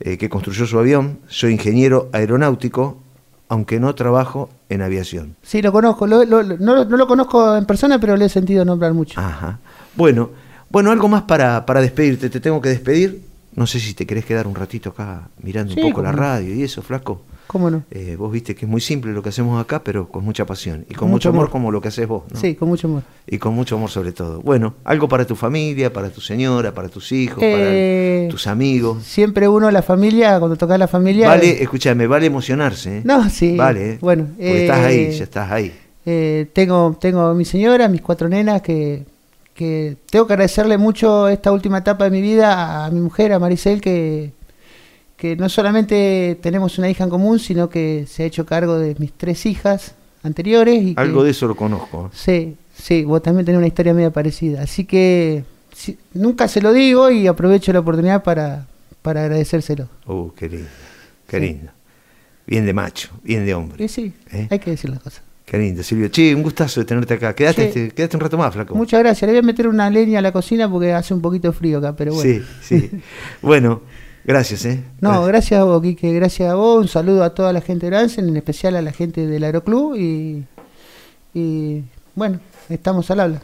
eh, 0.00 0.16
que 0.18 0.28
construyó 0.28 0.66
su 0.66 0.78
avión, 0.78 1.18
soy 1.28 1.52
ingeniero 1.52 2.08
aeronáutico, 2.12 2.98
aunque 3.48 3.80
no 3.80 3.94
trabajo 3.94 4.48
en 4.68 4.82
aviación. 4.82 5.36
Sí, 5.42 5.60
lo 5.62 5.72
conozco, 5.72 6.06
lo- 6.06 6.24
lo- 6.24 6.42
lo- 6.42 6.56
no, 6.58 6.84
no 6.84 6.96
lo 6.96 7.06
conozco 7.06 7.56
en 7.56 7.64
persona, 7.66 7.98
pero 7.98 8.16
le 8.16 8.26
he 8.26 8.28
sentido 8.28 8.64
nombrar 8.64 8.92
mucho. 8.94 9.18
Ajá. 9.20 9.58
Bueno, 9.96 10.30
bueno, 10.70 10.90
algo 10.92 11.08
más 11.08 11.22
para, 11.22 11.66
para 11.66 11.80
despedirte. 11.80 12.30
Te 12.30 12.38
tengo 12.40 12.60
que 12.60 12.68
despedir. 12.68 13.22
No 13.56 13.66
sé 13.66 13.80
si 13.80 13.94
te 13.94 14.06
querés 14.06 14.24
quedar 14.24 14.46
un 14.46 14.54
ratito 14.54 14.90
acá 14.90 15.28
mirando 15.42 15.74
Sí, 15.74 15.80
un 15.80 15.90
poco 15.90 16.02
la 16.02 16.12
no. 16.12 16.18
radio 16.18 16.54
y 16.54 16.62
eso, 16.62 16.82
flaco. 16.82 17.22
¿Cómo 17.48 17.68
no? 17.68 17.82
Eh, 17.90 18.14
vos 18.16 18.30
viste 18.30 18.54
que 18.54 18.64
es 18.64 18.70
muy 18.70 18.80
simple 18.80 19.12
lo 19.12 19.24
que 19.24 19.30
hacemos 19.30 19.60
acá, 19.60 19.82
pero 19.82 20.08
con 20.08 20.24
mucha 20.24 20.46
pasión 20.46 20.82
y 20.88 20.94
con, 20.94 21.00
Con 21.00 21.10
mucho 21.10 21.30
amor, 21.30 21.40
amor. 21.40 21.50
como 21.50 21.72
lo 21.72 21.80
que 21.80 21.88
haces 21.88 22.06
vos. 22.06 22.22
¿no? 22.32 22.38
Sí, 22.38 22.54
con 22.54 22.68
mucho 22.68 22.86
amor. 22.86 23.02
Y 23.26 23.38
con 23.38 23.54
mucho 23.54 23.74
amor 23.74 23.90
sobre 23.90 24.12
todo. 24.12 24.40
Bueno, 24.40 24.74
algo 24.84 25.08
para 25.08 25.26
tu 25.26 25.34
familia, 25.34 25.92
para 25.92 26.10
tu 26.10 26.20
señora, 26.20 26.72
para 26.72 26.88
tus 26.88 27.10
hijos, 27.10 27.42
Eh, 27.42 28.20
para 28.22 28.30
tus 28.30 28.46
amigos. 28.46 29.02
Siempre 29.02 29.48
uno, 29.48 29.68
la 29.72 29.82
familia, 29.82 30.38
cuando 30.38 30.54
toca 30.56 30.78
la 30.78 30.86
familia. 30.86 31.26
Vale, 31.26 31.60
escúchame, 31.60 32.06
vale 32.06 32.26
emocionarse. 32.26 32.98
¿eh? 32.98 33.02
No, 33.04 33.28
sí. 33.28 33.56
Vale, 33.56 33.94
¿eh? 33.94 33.98
Bueno, 34.00 34.26
Porque 34.36 34.62
estás 34.62 34.78
eh, 34.78 34.84
ahí, 34.86 35.10
ya 35.10 35.24
estás 35.24 35.50
ahí. 35.50 35.72
Eh, 36.06 36.48
tengo, 36.52 36.96
tengo 37.00 37.22
a 37.22 37.34
mi 37.34 37.44
señora, 37.44 37.88
mis 37.88 38.00
cuatro 38.00 38.28
nenas, 38.28 38.62
que, 38.62 39.02
que 39.60 39.98
tengo 40.10 40.26
que 40.26 40.32
agradecerle 40.32 40.78
mucho 40.78 41.28
esta 41.28 41.52
última 41.52 41.78
etapa 41.78 42.04
de 42.04 42.10
mi 42.10 42.22
vida 42.22 42.86
a 42.86 42.90
mi 42.90 42.98
mujer, 43.00 43.30
a 43.34 43.38
Maricel, 43.38 43.82
que, 43.82 44.32
que 45.18 45.36
no 45.36 45.50
solamente 45.50 46.38
tenemos 46.40 46.78
una 46.78 46.88
hija 46.88 47.04
en 47.04 47.10
común, 47.10 47.38
sino 47.38 47.68
que 47.68 48.06
se 48.08 48.22
ha 48.22 48.26
hecho 48.26 48.46
cargo 48.46 48.78
de 48.78 48.96
mis 48.98 49.12
tres 49.12 49.44
hijas 49.44 49.94
anteriores. 50.22 50.82
Y 50.82 50.94
que- 50.94 51.00
Algo 51.00 51.22
de 51.24 51.32
eso 51.32 51.46
lo 51.46 51.54
conozco. 51.56 52.10
Sí, 52.14 52.56
sí, 52.74 53.04
vos 53.04 53.22
también 53.22 53.44
tenés 53.44 53.58
una 53.58 53.66
historia 53.66 53.92
media 53.92 54.10
parecida. 54.10 54.62
Así 54.62 54.86
que 54.86 55.44
sí, 55.74 55.98
nunca 56.14 56.48
se 56.48 56.62
lo 56.62 56.72
digo 56.72 57.10
y 57.10 57.26
aprovecho 57.26 57.70
la 57.74 57.80
oportunidad 57.80 58.22
para, 58.22 58.66
para 59.02 59.24
agradecérselo. 59.24 59.88
Uh, 60.06 60.30
qué 60.30 60.48
lindo, 60.48 60.68
qué 61.28 61.38
Sí. 61.38 61.42
lindo. 61.46 61.70
Bien 62.46 62.64
de 62.64 62.72
macho, 62.72 63.10
bien 63.22 63.44
de 63.44 63.52
hombre. 63.54 63.84
Y 63.84 63.88
sí, 63.88 64.14
¿Eh? 64.32 64.48
hay 64.50 64.58
que 64.58 64.70
decir 64.70 64.88
las 64.88 65.00
cosas. 65.00 65.22
Qué 65.50 65.58
lindo, 65.58 65.82
Silvio. 65.82 66.08
Che, 66.10 66.32
un 66.32 66.44
gustazo 66.44 66.78
de 66.78 66.86
tenerte 66.86 67.14
acá. 67.14 67.34
Quédate, 67.34 67.72
Sí. 67.72 67.78
este- 67.80 67.90
quédate 67.90 68.16
un 68.16 68.20
rato 68.20 68.38
más, 68.38 68.54
flaco. 68.54 68.72
Muchas 68.76 69.00
gracias. 69.00 69.26
Le 69.26 69.32
voy 69.32 69.40
a 69.40 69.42
meter 69.42 69.66
una 69.66 69.90
leña 69.90 70.20
a 70.20 70.22
la 70.22 70.30
cocina 70.30 70.70
porque 70.70 70.92
hace 70.92 71.12
un 71.12 71.20
poquito 71.20 71.52
frío 71.52 71.78
acá, 71.78 71.96
pero 71.96 72.14
bueno. 72.14 72.30
Sí, 72.30 72.40
sí. 72.62 72.88
bueno, 73.42 73.82
gracias, 74.24 74.64
¿eh? 74.66 74.80
No, 75.00 75.24
gracias 75.24 75.60
a 75.60 75.64
vos, 75.64 75.82
Quique, 75.82 76.12
gracias 76.14 76.48
a 76.50 76.54
vos. 76.54 76.82
Un 76.82 76.86
saludo 76.86 77.24
a 77.24 77.34
toda 77.34 77.52
la 77.52 77.60
gente 77.62 77.86
de 77.86 77.90
Bransen, 77.90 78.28
en 78.28 78.36
especial 78.36 78.76
a 78.76 78.82
la 78.82 78.92
gente 78.92 79.26
del 79.26 79.42
Aeroclub 79.42 79.96
y, 79.96 80.44
y 81.34 81.82
bueno, 82.14 82.38
estamos 82.68 83.10
al 83.10 83.18
habla. 83.18 83.42